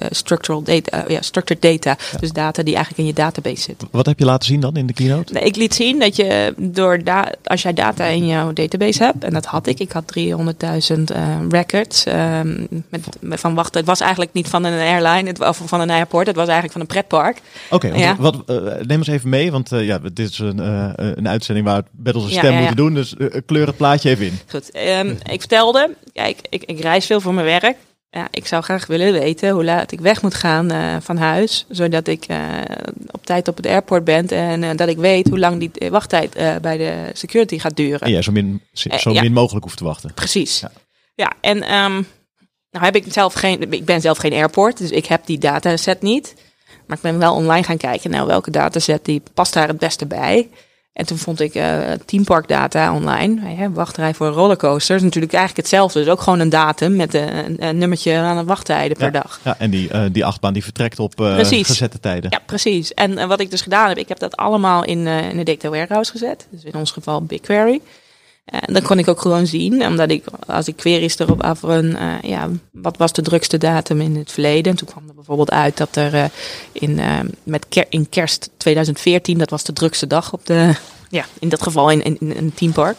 structural 0.10 0.62
data, 0.64 1.04
eh, 1.04 1.10
ja, 1.10 1.22
structured 1.22 1.62
data. 1.62 1.98
Dus 2.20 2.32
data 2.32 2.64
die 2.64 2.76
eigenlijk 2.76 3.04
in 3.04 3.06
je 3.16 3.22
database 3.22 3.62
zit. 3.62 3.84
Wat 3.92 4.06
heb 4.06 4.20
je 4.20 4.26
laten 4.26 4.48
zien 4.48 4.60
dan 4.60 4.76
in 4.76 4.86
de 4.88 4.94
keynote? 4.94 5.34
Nee, 5.34 5.44
ik 5.44 5.56
liet 5.56 5.74
zien 5.76 6.00
dat 6.00 6.16
je 6.16 6.54
door 6.58 7.04
da 7.04 7.32
als 7.44 7.62
jij 7.62 7.74
data 7.74 8.06
in 8.06 8.28
jouw 8.28 8.54
database 8.54 9.04
hebt, 9.04 9.24
en 9.24 9.34
dat 9.34 9.46
had 9.46 9.68
ik, 9.68 9.80
ik 9.80 9.92
had 9.92 10.04
300.000 10.18 11.12
eh, 11.12 11.38
records. 11.50 12.04
ehm, 12.06 12.62
met, 12.90 13.02
met 13.20 13.40
van 13.40 13.56
wachten, 13.56 13.80
het 13.80 13.90
was 13.90 14.00
eigenlijk 14.00 14.34
niet 14.34 14.48
van 14.48 14.64
een 14.64 14.80
airline 14.80 15.28
het, 15.30 15.40
of 15.40 15.62
van 15.66 15.80
een 15.82 15.90
airport, 15.90 16.28
het 16.28 16.36
was 16.36 16.48
eigenlijk 16.48 16.72
van 16.72 16.82
een 16.82 16.88
pretpark. 16.88 17.42
Oké, 17.70 17.88
Ja. 17.88 18.16
wat, 18.20 18.36
eh, 18.46 18.56
neem 18.82 18.98
ons 18.98 19.08
even 19.08 19.30
mee, 19.30 19.52
want 19.52 19.72
eh, 19.72 19.86
ja, 19.86 20.00
dit 20.14 20.30
is 20.30 20.40
een, 20.40 20.60
eh, 20.60 20.90
een 20.96 21.28
uitzending 21.28 21.66
waar 21.68 21.82
we 21.82 21.88
met 22.04 22.16
onze 22.16 22.30
stem 22.32 22.56
moeten 22.56 22.76
doen. 22.76 22.94
Dus 22.94 23.16
eh, 23.16 23.28
kleur 23.46 23.68
het 23.68 23.78
plaatje 23.78 24.10
even 24.10 24.26
in. 24.26 24.40
Goed, 24.48 24.72
ehm, 24.72 25.10
ik 25.10 25.40
vertelde, 25.40 25.90
kijk, 26.14 26.38
ik, 26.50 26.64
ik 26.64 26.80
reis 26.80 27.06
veel 27.06 27.22
voor 27.22 27.34
mijn 27.34 27.46
werk. 27.46 27.76
Ja, 28.16 28.28
ik 28.32 28.48
zou 28.48 28.64
graag 28.64 28.88
willen 28.88 29.14
weten 29.14 29.50
hoe 29.50 29.64
laat 29.64 29.92
ik 29.92 30.00
weg 30.00 30.22
moet 30.22 30.34
gaan 30.34 30.72
eh, 30.72 30.96
van 31.02 31.18
huis. 31.18 31.66
Zodat 31.70 32.08
ik 32.08 32.26
eh, 32.26 32.40
op 33.12 33.26
tijd 33.26 33.48
op 33.48 33.58
het 33.58 33.66
airport 33.66 34.04
ben. 34.04 34.28
En 34.28 34.64
eh, 34.64 34.78
dat 34.78 34.88
ik 34.88 34.98
weet 34.98 35.28
hoe 35.28 35.40
lang 35.40 35.60
die 35.60 35.90
wachttijd 35.90 36.34
bij 36.62 36.78
de 36.78 37.10
security 37.14 37.60
gaat 37.60 37.76
duren. 37.76 38.00
En 38.00 38.12
jij 38.12 38.22
zo 38.22 38.32
min, 38.32 38.62
zo 38.74 39.12
ja. 39.12 39.22
min 39.22 39.34
mogelijk 39.34 39.66
hoeft 39.66 39.78
te 39.78 39.84
wachten. 39.84 40.14
Precies. 40.14 40.60
Ja. 40.60 40.72
Ja, 41.16 41.34
en 41.42 41.64
ehm, 41.64 42.02
nou 42.72 42.86
heb 42.86 42.96
ik 42.96 43.06
zelf 43.08 43.34
geen, 43.34 43.72
ik 43.72 43.86
ben 43.86 44.02
zelf 44.02 44.18
geen 44.18 44.34
airport, 44.34 44.78
dus 44.78 44.92
ik 44.92 45.06
heb 45.06 45.26
die 45.26 45.38
dataset 45.38 46.02
niet. 46.02 46.36
Maar 46.88 46.98
ik 46.98 47.04
ben 47.04 47.20
wel 47.20 47.34
online 47.34 47.64
gaan 47.64 47.78
kijken 47.78 48.10
naar 48.10 48.26
welke 48.26 48.52
dataset 48.52 49.06
die 49.06 49.22
past 49.34 49.54
daar 49.54 49.68
het 49.68 49.80
beste 49.80 50.06
bij. 50.06 50.50
En 50.96 51.06
toen 51.06 51.18
vond 51.18 51.40
ik 51.40 51.56
eh 51.56 51.80
teamparkdata 52.06 52.94
online. 52.94 53.42
Hè, 53.42 53.72
wachtrij 53.72 54.14
voor 54.14 54.28
rollercoasters. 54.28 55.02
Natuurlijk 55.02 55.34
eigenlijk 55.34 55.68
hetzelfde. 55.68 56.00
Dus 56.00 56.12
ook 56.12 56.22
gewoon 56.22 56.40
een 56.40 56.50
datum 56.50 56.96
met 56.96 57.14
een, 57.14 57.38
een, 57.38 57.64
een 57.64 57.78
nummertje 57.78 58.18
aan 58.18 58.38
het 58.38 58.48
wachttijden 58.48 58.98
per 58.98 59.12
dag. 59.12 59.40
Ja, 59.44 59.56
en 59.58 59.70
die, 59.70 59.90
eh, 59.90 60.04
die 60.12 60.26
achtbaan 60.26 60.54
die 60.54 60.64
vertrekt 60.64 61.00
op 61.00 61.16
Precies. 61.16 61.68
gezette 61.68 62.00
tijden. 62.00 62.30
Ja, 62.30 62.40
precies. 62.46 62.94
En 62.94 63.28
wat 63.28 63.40
ik 63.40 63.52
dus 63.52 63.62
gedaan 63.62 63.88
heb, 63.88 63.98
ik 63.98 64.08
heb 64.08 64.20
dat 64.20 64.36
allemaal 64.36 64.84
in, 64.84 65.08
in 65.08 65.38
de 65.38 65.44
data 65.44 65.70
warehouse 65.70 66.12
gezet. 66.12 66.48
Dus 66.50 66.64
in 66.64 66.76
ons 66.76 66.92
geval 66.92 67.22
BigQuery. 67.22 67.82
En 68.46 68.74
dan 68.74 68.82
kon 68.82 69.00
ik 69.00 69.08
ook 69.08 69.22
gewoon 69.22 69.48
zien, 69.48 69.86
omdat 69.86 70.10
ik 70.10 70.26
als 70.48 70.68
ik 70.68 70.76
queries 70.76 71.20
erop 71.20 71.44
afrun, 71.44 71.96
eh 71.96 72.22
ja, 72.22 72.50
wat 72.72 72.98
was 72.98 73.14
de 73.14 73.22
drukste 73.22 73.58
datum 73.58 74.02
in 74.02 74.16
het 74.16 74.32
verleden? 74.32 74.72
En 74.72 74.78
toen 74.78 74.88
kwam 74.88 75.08
er 75.08 75.16
bijvoorbeeld 75.16 75.52
uit 75.52 75.78
dat 75.78 75.96
er 75.96 76.14
eh, 76.14 76.26
in, 76.72 77.00
eh, 77.00 77.20
met 77.44 77.66
ker 77.70 77.86
in 77.90 78.10
kerst 78.10 78.50
2014, 78.58 79.38
dat 79.38 79.50
was 79.50 79.64
de 79.64 79.74
drukste 79.74 80.08
dag 80.08 80.34
op 80.34 80.46
de, 80.46 80.76
ja, 81.10 81.26
in 81.40 81.50
dat 81.50 81.64
geval 81.64 81.90
in, 81.90 82.18
een 82.20 82.54
teampark. 82.54 82.98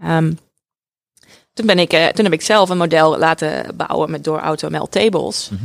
Ehm, 0.00 0.32
toen, 1.52 1.66
ben 1.66 1.78
ik, 1.78 1.92
eh, 1.92 2.06
toen 2.06 2.24
heb 2.24 2.34
ik 2.34 2.42
zelf 2.42 2.68
een 2.68 2.78
model 2.78 3.18
laten 3.18 3.76
bouwen 3.76 4.10
met 4.10 4.24
door 4.24 4.38
AutoML 4.38 4.88
tables. 4.88 5.48
Mhm. 5.52 5.64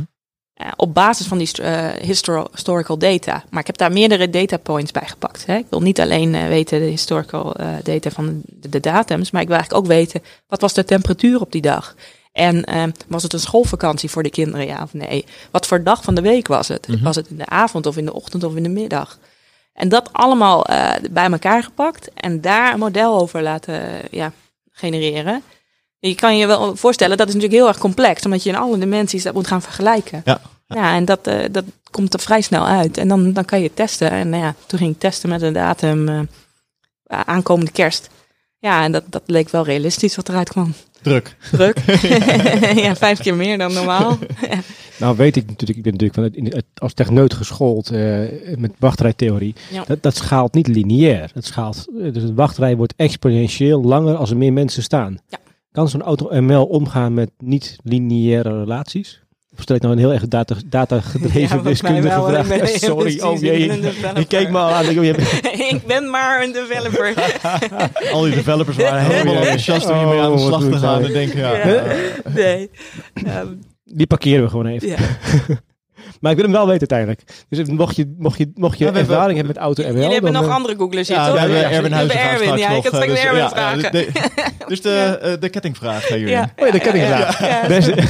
Eh, 0.56 0.68
op 0.76 0.94
basis 0.94 1.26
van 1.26 1.38
die 1.38 1.62
eh, 1.62 1.88
histor- 2.02 2.48
historical 2.52 2.98
data. 2.98 3.44
Maar 3.50 3.60
ik 3.60 3.66
heb 3.66 3.76
daar 3.76 3.92
meerdere 3.92 4.30
data 4.30 4.56
points 4.56 4.92
bij 4.92 5.06
gepakt. 5.06 5.46
Hè. 5.46 5.56
Ik 5.56 5.66
wil 5.70 5.80
niet 5.80 6.00
alleen 6.00 6.34
eh, 6.34 6.46
weten 6.46 6.80
de 6.80 6.84
historical 6.84 7.56
data 7.82 8.10
van 8.10 8.42
de, 8.46 8.68
de 8.68 8.80
datums, 8.80 9.30
maar 9.30 9.42
ik 9.42 9.48
wil 9.48 9.56
eigenlijk 9.56 9.86
ook 9.86 9.92
weten 9.92 10.22
wat 10.46 10.60
was 10.60 10.72
de 10.72 10.84
temperatuur 10.84 11.40
op 11.40 11.52
die 11.52 11.60
dag. 11.60 11.94
En 12.32 12.64
ehm, 12.64 12.90
was 13.06 13.22
het 13.22 13.32
een 13.32 13.40
schoolvakantie 13.40 14.10
voor 14.10 14.22
de 14.22 14.30
kinderen, 14.30 14.66
ja 14.66 14.82
of 14.82 14.94
nee? 14.94 15.24
Wat 15.50 15.66
voor 15.66 15.82
dag 15.82 16.02
van 16.02 16.14
de 16.14 16.20
week 16.20 16.46
was 16.46 16.68
het? 16.68 16.88
Mhm. 16.88 17.02
Was 17.02 17.16
het 17.16 17.28
in 17.28 17.36
de 17.36 17.46
avond 17.46 17.86
of 17.86 17.96
in 17.96 18.04
de 18.04 18.14
ochtend 18.14 18.44
of 18.44 18.56
in 18.56 18.62
de 18.62 18.68
middag? 18.68 19.18
En 19.72 19.88
dat 19.88 20.12
allemaal 20.12 20.66
bij 21.10 21.30
elkaar 21.30 21.62
gepakt 21.62 22.10
en 22.14 22.40
daar 22.40 22.72
een 22.72 22.78
model 22.78 23.20
over 23.20 23.42
laten 23.42 23.82
ja, 24.10 24.32
genereren. 24.72 25.42
Je 25.98 26.14
kan 26.14 26.36
je 26.36 26.46
wel 26.46 26.76
voorstellen, 26.76 27.16
dat 27.16 27.28
is 27.28 27.34
natuurlijk 27.34 27.60
heel 27.60 27.68
erg 27.70 27.78
complex, 27.78 28.24
omdat 28.24 28.42
je 28.42 28.48
in 28.48 28.56
alle 28.56 28.78
dimensies 28.78 29.22
dat 29.22 29.34
moet 29.34 29.46
gaan 29.46 29.62
vergelijken. 29.62 30.22
Ja. 30.24 30.40
Ja, 30.68 30.94
en 30.94 31.04
dat, 31.04 31.26
eh, 31.26 31.44
dat 31.50 31.64
komt 31.90 32.14
er 32.14 32.20
vrij 32.20 32.40
snel 32.40 32.66
uit. 32.66 32.98
En 32.98 33.08
dan, 33.08 33.32
dan 33.32 33.44
kan 33.44 33.60
je 33.60 33.74
testen. 33.74 34.10
En 34.10 34.28
nou 34.28 34.42
ja, 34.42 34.54
toen 34.66 34.78
ging 34.78 34.92
ik 34.92 34.98
testen 34.98 35.28
met 35.28 35.42
een 35.42 35.52
datum 35.52 36.08
eh, 36.08 36.20
aankomende 37.06 37.70
kerst. 37.70 38.10
Ja, 38.58 38.84
en 38.84 38.92
dat, 38.92 39.04
dat 39.06 39.22
leek 39.26 39.48
wel 39.48 39.64
realistisch 39.64 40.16
wat 40.16 40.28
eruit 40.28 40.48
kwam. 40.48 40.74
Druk. 41.02 41.36
Druk. 41.52 41.78
ja, 42.84 42.96
vijf 42.96 43.18
keer 43.18 43.34
meer 43.34 43.58
dan 43.58 43.72
normaal. 43.72 44.18
Nou 44.98 45.16
weet 45.16 45.36
ik 45.36 45.46
natuurlijk, 45.46 45.78
ik 45.78 45.82
ben 45.82 45.92
natuurlijk 45.92 46.42
van 46.42 46.62
als 46.74 46.92
techneut 46.92 47.34
geschoold 47.34 47.90
eh, 47.90 48.20
met 48.56 48.72
wachtrijtheorie. 48.78 49.54
Ja. 49.70 49.84
Dat, 49.86 50.02
dat 50.02 50.16
schaalt 50.16 50.54
niet 50.54 50.66
lineair. 50.66 51.30
Dat 51.34 51.44
schaalt, 51.44 51.86
dus 51.92 52.22
de 52.22 52.34
wachtrij 52.34 52.76
wordt 52.76 52.94
exponentieel 52.96 53.82
langer 53.82 54.16
als 54.16 54.30
er 54.30 54.36
meer 54.36 54.52
mensen 54.52 54.82
staan. 54.82 55.18
Ja. 55.28 55.38
Kan 55.76 55.88
zo'n 55.88 56.02
auto-ML 56.02 56.64
omgaan 56.64 57.14
met 57.14 57.30
niet-lineaire 57.38 58.58
relaties? 58.58 59.22
Of 59.56 59.62
stel 59.62 59.76
ik 59.76 59.82
nou 59.82 59.94
een 59.94 60.00
heel 60.00 60.12
erg 60.12 60.28
data, 60.28 60.54
data-gedreven 60.66 61.62
wiskundige 61.72 62.22
vraag? 62.22 62.68
Sorry, 62.88 63.20
oh 63.20 63.40
jee. 63.40 63.68
Ik 64.14 64.28
keek 64.28 64.50
me 64.50 64.58
al 64.58 64.68
aan. 64.70 64.84
Ik, 64.84 64.90
je 65.04 65.14
bent- 65.14 65.32
ik 65.72 65.80
ben 65.86 66.10
maar 66.10 66.42
een 66.42 66.52
developer. 66.52 67.14
Al 68.12 68.22
die 68.22 68.34
developers 68.34 68.76
waren 68.76 69.02
helemaal 69.02 69.32
ja. 69.34 69.40
enthousiast 69.40 69.90
om 69.90 69.98
hiermee 69.98 70.20
aan 70.20 70.36
de 70.36 70.40
Oh, 70.42 70.46
slag 70.46 70.62
te 70.62 70.72
gaan 70.78 71.00
ja. 71.00 71.06
en 71.06 71.12
denken, 71.12 71.38
ja, 71.38 71.68
Ja. 71.68 71.82
nee. 72.34 72.70
Die 73.84 74.06
parkeren 74.06 74.42
we 74.44 74.50
gewoon 74.50 74.66
even. 74.66 74.88
ja. 74.88 74.96
Maar 76.20 76.30
ik 76.30 76.36
wil 76.36 76.46
hem 76.46 76.54
wel 76.56 76.66
weten 76.66 76.88
uiteindelijk. 76.90 77.44
Dus 77.48 77.68
mocht 77.68 77.96
je, 77.96 78.14
mocht 78.18 78.38
je, 78.38 78.50
mocht 78.54 78.78
je 78.78 78.84
Ja, 78.84 78.92
hebben- 78.92 79.10
ervaring 79.10 79.36
hebben 79.36 79.54
met 79.54 79.64
auto-ML... 79.64 79.92
Jullie 79.94 80.12
hebben 80.12 80.32
dan, 80.32 80.40
nog 80.42 80.50
eh, 80.50 80.56
andere 80.56 80.76
googlers 80.76 81.08
hier, 81.08 81.16
ja, 81.16 81.24
toch? 81.24 81.34
we 81.34 81.40
hebben 81.40 81.58
ja, 81.58 81.70
Erwin 81.70 81.90
we 81.90 81.96
Huizen 81.96 82.18
hebben 82.18 82.46
Erwin, 82.46 82.58
ja, 82.58 82.68
ik 82.68 82.82
had 82.82 82.86
straks 82.86 83.06
dus, 83.06 83.18
Erwin 83.22 83.40
ja, 83.40 83.48
vragen. 83.48 83.92
de- 83.92 84.08
dus 84.68 84.80
de, 84.82 85.18
eh, 85.22 85.32
de 85.40 85.48
kettingvraag 85.48 86.08
hierin. 86.08 86.28
Ja. 86.28 86.52
Oh 86.56 86.68
ja. 86.94 87.34
Ja. 87.40 87.66
Beste- 87.68 87.94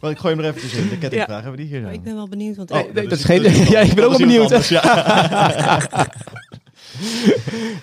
Maar 0.00 0.10
ik 0.10 0.18
gooi 0.18 0.34
hem 0.34 0.44
er 0.44 0.50
eventjes 0.50 0.72
in. 0.80 0.88
De 0.88 0.98
kettingvraag, 0.98 1.42
hebben 1.42 1.60
we 1.60 1.66
die 1.66 1.66
hier 1.76 1.80
zo? 1.86 1.88
Ik 1.92 2.02
ben 2.02 2.14
wel 2.14 2.28
benieuwd, 2.28 2.56
want 2.56 2.70
Oh, 2.70 2.76
Nee, 2.76 2.92
dat 2.92 3.02
is 3.04 3.08
dus- 3.08 3.24
geen- 3.24 3.42
dus- 3.42 3.68
Ja, 3.74 3.80
ik 3.80 3.94
ben 3.94 4.04
ook 4.04 4.10
wel 4.10 4.18
benieuwd. 4.18 4.66
ja. 4.68 5.80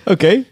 Oké. 0.04 0.44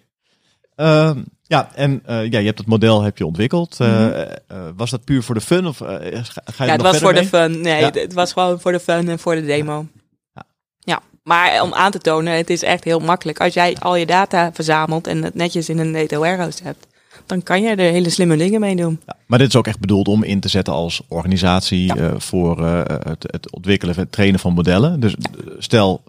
Ja, 1.53 1.69
en 1.75 2.01
eh, 2.05 2.31
ja, 2.31 2.39
je 2.39 2.47
hebt 2.47 2.59
het 2.59 2.67
model 2.67 3.03
heb 3.03 3.19
je 3.19 3.27
ontwikkeld. 3.27 3.77
Eh, 3.81 3.89
Mhm. 3.89 4.11
eh, 4.11 4.59
was 4.77 4.91
dat 4.91 5.05
puur 5.05 5.23
voor 5.23 5.35
de 5.35 5.41
fun 5.41 5.67
of 5.67 5.77
ga, 5.77 5.99
je 6.01 6.65
Ja, 6.65 6.73
het 6.73 6.83
was 6.83 6.99
voor 6.99 7.15
de 7.15 7.25
fun. 7.27 7.61
Nee, 7.61 7.81
Ja. 7.81 7.91
het, 7.93 8.13
was 8.13 8.33
gewoon 8.33 8.61
voor 8.61 8.73
de 8.73 8.81
fun 8.81 9.09
en 9.09 9.19
voor 9.19 9.35
de 9.35 9.45
demo. 9.45 9.87
Ja. 10.35 10.43
Ja. 10.79 11.01
maar 11.23 11.63
om 11.63 11.73
aan 11.75 11.91
te 11.91 11.99
tonen, 11.99 12.37
het 12.37 12.51
is 12.51 12.63
echt 12.63 12.85
heel 12.85 12.99
makkelijk. 13.01 13.41
Als 13.41 13.55
jij 13.55 13.77
al 13.79 13.97
je 13.97 14.07
data 14.07 14.51
verzamelt 14.53 15.07
en 15.07 15.23
het 15.23 15.35
netjes 15.35 15.69
in 15.69 15.79
een 15.79 15.93
data 15.93 16.17
warehouse 16.19 16.63
hebt, 16.63 16.87
dan 17.27 17.43
kan 17.43 17.63
je 17.63 17.69
er 17.69 17.93
hele 17.93 18.11
slimme 18.11 18.37
dingen 18.37 18.61
mee 18.61 18.77
doen. 18.77 19.01
Ja, 19.07 19.17
maar 19.27 19.39
dit 19.39 19.49
is 19.49 19.57
ook 19.57 19.67
echt 19.67 19.81
bedoeld 19.81 20.09
om 20.09 20.23
in 20.23 20.41
te 20.41 20.49
zetten 20.49 20.73
als 20.75 21.03
organisatie 21.09 21.95
Ja. 21.95 22.19
voor 22.19 22.65
het, 22.67 23.23
het 23.31 23.51
ontwikkelen 23.53 23.97
en 23.97 24.11
trainen 24.11 24.41
van 24.41 24.53
modellen. 24.53 25.01
Dus 25.01 25.15
stel, 25.59 26.03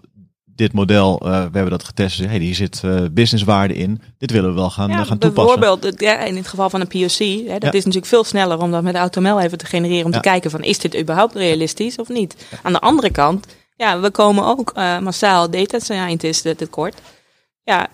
dit 0.56 0.72
model, 0.72 1.20
eh, 1.20 1.30
we 1.30 1.38
hebben 1.52 1.70
dat 1.70 1.84
getest, 1.84 2.18
hey, 2.18 2.38
hier 2.38 2.54
zit 2.54 2.80
eh, 2.84 3.00
businesswaarde 3.12 3.74
in. 3.74 4.00
Dit 4.18 4.30
willen 4.30 4.48
we 4.50 4.56
wel 4.56 4.70
gaan, 4.70 4.88
Ja, 4.90 5.04
gaan 5.04 5.18
toepassen. 5.18 5.60
bijvoorbeeld 5.60 6.00
ja, 6.00 6.18
in 6.18 6.36
het 6.36 6.46
geval 6.48 6.70
van 6.70 6.80
een 6.80 6.86
POC, 6.88 7.18
hè, 7.18 7.58
dat 7.58 7.62
Ja. 7.62 7.72
is 7.72 7.84
natuurlijk 7.84 8.06
veel 8.06 8.24
sneller 8.24 8.60
om 8.60 8.70
dat 8.70 8.82
met 8.82 8.94
AutoML 8.94 9.40
even 9.40 9.58
te 9.58 9.66
genereren 9.66 10.04
om 10.04 10.10
te 10.12 10.20
kijken 10.20 10.50
van 10.50 10.62
is 10.62 10.78
dit 10.78 10.96
überhaupt 10.98 11.34
realistisch 11.34 11.96
of 11.98 12.08
niet. 12.08 12.46
Aan 12.62 12.72
de 12.72 12.80
andere 12.80 13.10
kant, 13.10 13.46
ja, 13.76 14.00
we 14.00 14.10
komen 14.10 14.44
ook 14.44 14.72
eh, 14.74 14.98
massaal 14.98 15.50
data 15.50 15.78
scientisten 15.78 16.56
tekort. 16.56 17.00
Ja, 17.62 17.86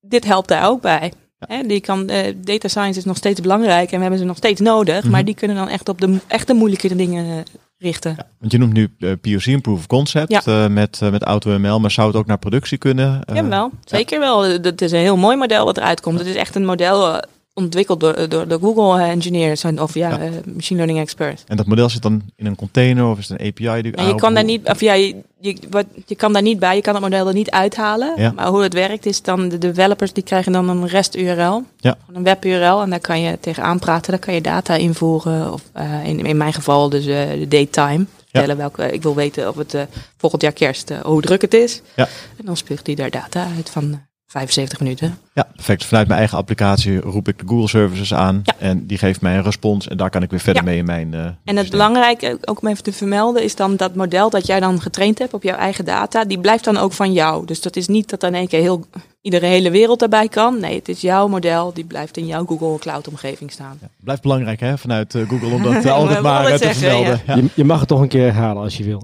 dit 0.00 0.24
helpt 0.24 0.48
daar 0.48 0.68
ook 0.68 0.80
bij. 0.80 1.12
Hè, 1.38 1.62
die 1.66 1.80
kan, 1.80 2.06
data 2.36 2.68
science 2.68 2.98
is 2.98 3.04
nog 3.04 3.16
steeds 3.16 3.40
belangrijk 3.40 3.90
en 3.90 3.96
we 3.96 4.00
hebben 4.02 4.18
ze 4.20 4.24
nog 4.24 4.36
steeds 4.36 4.60
nodig, 4.60 5.02
Mhm. 5.02 5.10
maar 5.10 5.24
die 5.24 5.34
kunnen 5.34 5.56
dan 5.56 5.68
echt 5.68 5.88
op 5.88 6.00
de 6.00 6.18
echte 6.26 6.54
moeilijke 6.54 6.96
dingen 6.96 7.44
richten. 7.82 8.16
Want 8.38 8.52
je 8.52 8.58
noemt 8.58 8.72
nu 8.72 8.94
eh, 8.98 9.10
POC, 9.20 9.46
een 9.46 9.60
proof 9.60 9.78
of 9.78 9.86
concept, 9.86 10.30
Ja. 10.30 10.42
eh, 10.44 10.66
met, 10.70 10.98
eh, 11.02 11.10
met 11.10 11.22
AutoML, 11.22 11.80
maar 11.80 11.90
zou 11.90 12.06
het 12.08 12.16
ook 12.16 12.26
naar 12.26 12.38
productie 12.38 12.78
kunnen? 12.78 13.20
Ja, 13.34 13.48
wel. 13.48 13.70
Zeker 13.84 14.18
wel. 14.20 14.42
Het 14.42 14.82
is 14.82 14.92
een 14.92 14.98
heel 14.98 15.16
mooi 15.16 15.36
model 15.36 15.64
wat 15.64 15.76
eruit 15.76 16.00
komt. 16.00 16.18
Het 16.18 16.28
is 16.28 16.34
echt 16.34 16.54
een 16.54 16.64
model 16.64 17.20
ontwikkeld 17.54 18.00
door, 18.00 18.28
door 18.28 18.48
de 18.48 18.58
Google 18.58 19.02
engineers 19.02 19.64
en- 19.64 19.80
of 19.82 19.94
ja, 19.94 20.08
Ja. 20.08 20.18
eh, 20.18 20.30
machine 20.54 20.76
learning 20.78 21.00
experts. 21.00 21.44
En 21.46 21.56
dat 21.56 21.66
model 21.66 21.88
zit 21.88 22.02
dan 22.02 22.22
in 22.36 22.46
een 22.46 22.56
container 22.56 23.06
of 23.06 23.18
is 23.18 23.28
het 23.28 23.40
een 23.40 23.46
API? 23.46 23.82
Die 23.82 23.92
En 23.96 24.06
je 24.06 24.14
kan 24.14 24.34
daar 24.34 24.44
niet, 24.44 24.68
of 24.68 24.80
ja, 24.80 24.92
je, 24.92 25.16
je, 25.40 25.56
wat, 25.70 25.84
je 26.06 26.14
kan 26.14 26.32
daar 26.32 26.42
niet 26.42 26.58
bij, 26.58 26.76
je 26.76 26.82
kan 26.82 26.94
het 26.94 27.02
model 27.02 27.26
er 27.28 27.34
niet 27.34 27.50
uithalen. 27.50 28.12
Ja. 28.16 28.32
Maar 28.32 28.46
hoe 28.46 28.62
het 28.62 28.72
werkt 28.74 29.06
is 29.06 29.22
dan 29.22 29.48
de 29.48 29.58
developers 29.58 30.12
die 30.12 30.22
krijgen 30.24 30.52
dan 30.52 30.68
een 30.68 30.88
REST 30.88 31.16
URL, 31.16 31.62
Ja. 31.76 31.96
een 32.12 32.22
web 32.22 32.44
URL 32.44 32.82
en 32.82 32.90
daar 32.90 33.00
kan 33.00 33.20
je 33.20 33.38
tegenaan 33.40 33.78
praten, 33.78 34.10
daar 34.10 34.20
kan 34.20 34.34
je 34.34 34.40
data 34.40 34.74
invoeren 34.74 35.52
of 35.52 35.62
eh, 35.72 36.04
in, 36.04 36.26
in 36.26 36.36
mijn 36.36 36.52
geval 36.52 36.88
dus 36.88 37.06
eh, 37.06 37.30
de 37.30 37.48
datetime. 37.48 38.06
Vertellen 38.24 38.56
welke, 38.56 38.92
ik 38.92 39.02
wil 39.02 39.14
weten 39.14 39.48
of 39.48 39.56
het 39.56 39.74
eh, 39.74 39.82
volgend 40.16 40.42
jaar 40.42 40.52
kerst, 40.52 40.90
eh, 40.90 41.00
hoe 41.00 41.20
druk 41.22 41.40
het 41.42 41.54
is. 41.54 41.82
Ja. 41.96 42.08
En 42.38 42.44
dan 42.44 42.56
spuugt 42.56 42.86
hij 42.86 42.94
daar 42.96 43.10
data 43.10 43.46
uit 43.56 43.70
van 43.70 43.92
eh, 43.92 43.98
75 44.32 44.80
minuten. 44.80 45.18
Ja, 45.34 45.48
perfect. 45.54 45.84
Vanuit 45.84 46.06
mijn 46.06 46.18
eigen 46.18 46.38
applicatie 46.38 47.00
roep 47.00 47.28
ik 47.28 47.38
de 47.38 47.46
Google 47.46 47.68
services 47.68 48.14
aan 48.14 48.40
Ja. 48.44 48.54
en 48.58 48.86
die 48.86 48.98
geeft 48.98 49.20
mij 49.20 49.36
een 49.36 49.42
respons 49.42 49.88
en 49.88 49.96
daar 49.96 50.10
kan 50.10 50.22
ik 50.22 50.30
weer 50.30 50.40
verder 50.40 50.62
Ja. 50.62 50.68
mee 50.68 50.78
in 50.78 50.84
mijn. 50.84 51.14
eh, 51.14 51.20
En 51.20 51.32
het 51.44 51.44
systeem. 51.58 51.70
belangrijke, 51.70 52.38
ook 52.44 52.60
om 52.62 52.68
even 52.68 52.82
te 52.82 52.92
vermelden, 52.92 53.42
is 53.42 53.56
dan 53.56 53.76
dat 53.76 53.94
model 53.94 54.30
dat 54.30 54.46
jij 54.46 54.60
dan 54.60 54.80
getraind 54.80 55.18
hebt 55.18 55.34
op 55.34 55.42
jouw 55.42 55.56
eigen 55.56 55.84
data, 55.84 56.24
die 56.24 56.38
blijft 56.40 56.64
dan 56.64 56.76
ook 56.76 56.92
van 56.92 57.12
jou. 57.12 57.46
Dus 57.46 57.60
dat 57.60 57.76
is 57.76 57.88
niet 57.88 58.10
dat 58.10 58.20
dan 58.20 58.30
in 58.30 58.36
één 58.36 58.48
keer 58.48 58.60
heel, 58.60 58.84
iedere 59.20 59.46
hele 59.46 59.70
wereld 59.70 59.98
daarbij 59.98 60.28
kan. 60.28 60.60
Nee, 60.60 60.74
het 60.74 60.88
is 60.88 61.00
jouw 61.00 61.28
model, 61.28 61.72
die 61.72 61.84
blijft 61.84 62.16
in 62.16 62.26
jouw 62.26 62.44
Google 62.46 62.78
Cloud 62.78 63.08
omgeving 63.08 63.50
staan. 63.52 63.78
Ja, 63.80 63.88
blijft 64.04 64.22
belangrijk 64.22 64.60
hè, 64.60 64.78
vanuit 64.78 65.14
eh, 65.14 65.28
Google 65.28 65.54
om 65.54 65.62
dat 65.62 65.84
eh, 65.84 65.92
altijd 66.00 66.22
maar 66.22 66.42
te 66.50 66.58
zeggen, 66.58 66.74
vermelden. 66.74 67.20
Ja. 67.26 67.34
Je, 67.36 67.44
je 67.54 67.64
mag 67.64 67.78
het 67.78 67.88
toch 67.88 68.00
een 68.00 68.08
keer 68.08 68.22
herhalen 68.32 68.62
als 68.62 68.76
je 68.76 68.84
wil. 68.84 69.02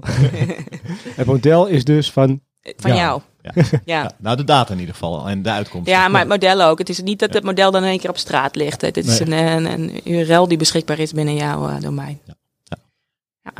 het 1.15 1.25
model 1.25 1.65
is 1.65 1.83
dus 1.83 2.11
van... 2.11 2.39
Van 2.77 2.91
Ja. 2.91 2.97
jou. 2.97 3.21
Ja. 3.41 3.51
Ja. 3.55 3.79
Ja, 3.85 4.11
nou, 4.17 4.37
de 4.37 4.43
data 4.43 4.73
in 4.73 4.79
ieder 4.79 4.93
geval 4.93 5.27
en 5.27 5.41
de 5.41 5.51
uitkomst. 5.51 5.89
Ja, 5.89 6.07
maar 6.07 6.19
het 6.19 6.29
model 6.29 6.61
ook. 6.61 6.77
Het 6.77 6.89
is 6.89 7.01
niet 7.01 7.19
dat 7.19 7.33
het 7.33 7.43
model 7.43 7.71
dan 7.71 7.83
in 7.83 7.89
één 7.89 7.99
keer 7.99 8.09
op 8.09 8.17
straat 8.17 8.55
ligt. 8.55 8.81
Het 8.81 8.97
is 8.97 9.19
een, 9.19 9.31
een, 9.31 9.65
een 9.65 10.01
URL 10.11 10.47
die 10.47 10.57
beschikbaar 10.57 10.99
is 10.99 11.11
binnen 11.13 11.35
jouw 11.35 11.67
eh, 11.69 11.75
domein. 11.79 12.19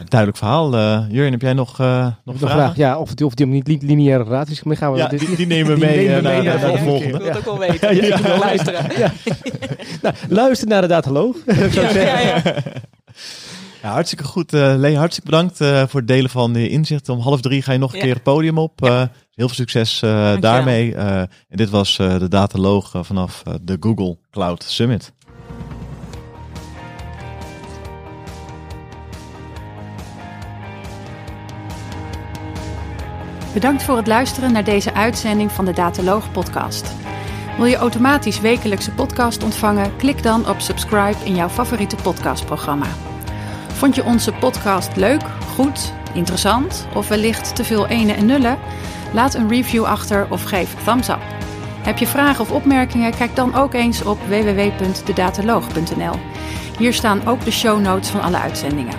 Duidelijk 0.08 0.38
verhaal. 0.40 0.74
Eh 0.76 1.04
Jurjen, 1.10 1.32
heb 1.32 1.42
jij 1.42 1.54
nog, 1.54 1.80
eh 1.80 2.08
nog 2.24 2.38
vragen? 2.38 2.58
vraag, 2.58 2.76
ja, 2.76 2.98
of, 3.00 3.14
die, 3.14 3.26
of 3.26 3.34
die 3.34 3.46
niet 3.46 3.68
li- 3.68 3.80
lineaire 3.82 4.24
relaties. 4.24 4.64
Maar 4.64 4.78
gaan 4.78 4.92
we 4.92 4.98
Ja, 4.98 5.08
die, 5.08 5.36
die 5.36 5.48
nemen 5.48 5.74
we 5.74 5.80
die 5.80 5.86
mee 5.86 5.96
nemen 6.08 6.14
mee 6.14 6.22
naar, 6.22 6.44
naar 6.44 6.60
naar 6.62 6.72
de 6.72 6.78
de 6.78 6.84
volgende. 6.84 7.14
Ik 7.18 7.22
wil 7.22 7.28
het 7.28 7.38
ook 7.38 7.44
wel 7.46 7.58
weten. 7.60 7.96
Ja, 7.96 8.04
ja, 8.08 8.16
Ik 8.18 8.24
wil 8.24 8.34
ja. 8.34 8.40
luisteren. 8.40 8.86
Nou, 10.02 10.16
luister 10.30 10.68
naar 10.68 10.82
de 10.82 10.88
dataloog. 10.88 11.36
zou 11.46 11.58
ik 11.66 11.74
Ja, 11.74 11.92
zeggen. 11.92 12.02
ja, 12.28 12.42
ja. 12.54 12.64
Ja, 13.82 13.92
hartstikke 13.92 14.24
goed. 14.24 14.54
Uh, 14.54 14.74
Lee, 14.78 14.98
hartstikke 14.98 15.30
bedankt 15.30 15.62
uh, 15.62 15.84
voor 15.88 16.00
het 16.00 16.08
delen 16.08 16.30
van 16.30 16.54
de 16.54 16.70
inzichten. 16.70 17.14
Om 17.14 17.20
half 17.20 17.42
drie 17.42 17.62
ga 17.62 17.72
je 17.72 17.78
nog 17.78 17.92
een 17.92 17.98
Ja. 17.98 18.04
keer 18.06 18.14
het 18.14 18.24
podium 18.24 18.58
op. 18.58 18.82
Heel 19.40 19.48
veel 19.48 19.58
succes 19.58 20.02
uh, 20.02 20.10
Dankjewel. 20.10 20.40
daarmee. 20.40 20.94
Uh, 20.94 21.20
en 21.20 21.30
dit 21.48 21.70
was 21.70 21.98
uh, 21.98 22.20
de 22.20 22.28
dataloog 22.28 22.92
vanaf 23.02 23.44
de 23.62 23.78
Google 23.80 24.18
Cloud 24.32 24.64
Summit. 24.64 25.14
Bedankt 33.54 33.84
voor 33.84 33.98
het 33.98 34.08
luisteren 34.08 34.52
naar 34.52 34.64
deze 34.64 34.94
uitzending 34.94 35.52
van 35.52 35.66
de 35.66 35.74
Dataloog 35.74 36.32
podcast. 36.32 36.96
Wil 37.58 37.66
je 37.66 37.76
automatisch 37.76 38.40
wekelijkse 38.40 38.92
podcast 38.92 39.44
ontvangen? 39.44 39.96
Klik 39.96 40.24
dan 40.24 40.50
op 40.50 40.60
subscribe 40.60 41.26
in 41.26 41.36
jouw 41.36 41.50
favoriete 41.50 41.96
podcastprogramma. 41.96 42.88
Vond 43.68 43.96
je 43.96 44.04
onze 44.04 44.32
podcast 44.32 44.96
leuk, 44.96 45.24
goed, 45.56 45.94
interessant 46.14 46.88
of 46.96 47.08
wellicht 47.08 47.56
te 47.56 47.64
veel 47.64 47.88
ene 47.88 48.14
en 48.14 48.26
nullen? 48.26 48.58
Laat 49.14 49.34
een 49.34 49.50
review 49.50 49.84
achter 49.84 50.28
of 50.30 50.44
geef 50.44 50.76
thumbs 50.84 51.10
up. 51.10 51.22
Heb 51.82 51.98
je 51.98 52.08
vragen 52.08 52.42
of 52.42 52.52
opmerkingen? 52.52 53.16
Kijk 53.16 53.36
dan 53.36 53.56
ook 53.56 53.74
eens 53.74 54.04
op 54.04 54.20
www.dedataloog.nl. 54.28 56.16
Hier 56.78 56.94
staan 56.94 57.28
ook 57.28 57.44
de 57.46 57.52
show 57.52 57.80
notes 57.80 58.10
van 58.10 58.22
alle 58.22 58.38
uitzendingen. 58.38 58.96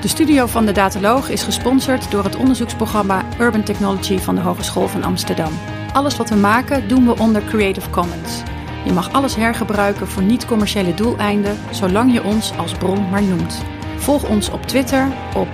De 0.00 0.08
studio 0.08 0.46
van 0.46 0.66
de 0.66 0.72
Dataloog 0.72 1.28
is 1.28 1.42
gesponsord 1.42 2.10
door 2.10 2.24
het 2.24 2.36
onderzoeksprogramma 2.36 3.24
Urban 3.40 3.62
Technology 3.62 4.18
van 4.18 4.34
de 4.34 4.40
Hogeschool 4.40 4.88
van 4.88 5.04
Amsterdam. 5.04 5.52
Alles 5.92 6.16
wat 6.16 6.28
we 6.28 6.36
maken 6.36 6.88
doen 6.88 7.06
we 7.06 7.18
onder 7.18 7.44
Creative 7.44 7.90
Commons. 7.90 8.42
Je 8.84 8.92
mag 8.92 9.12
alles 9.12 9.34
hergebruiken 9.36 10.08
voor 10.08 10.22
niet-commerciële 10.22 10.94
doeleinden, 10.94 11.56
zolang 11.70 12.12
je 12.12 12.24
ons 12.24 12.52
als 12.56 12.72
bron 12.72 13.10
maar 13.10 13.22
noemt. 13.22 13.62
Volg 13.96 14.28
ons 14.28 14.50
op 14.50 14.62
Twitter 14.66 15.08
op 15.34 15.48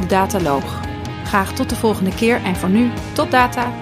@dedataloog. 0.00 0.81
Graag 1.32 1.52
tot 1.52 1.68
de 1.68 1.76
volgende 1.76 2.14
keer 2.14 2.42
en 2.44 2.56
voor 2.56 2.68
nu 2.68 2.90
tot 3.12 3.30
data. 3.30 3.72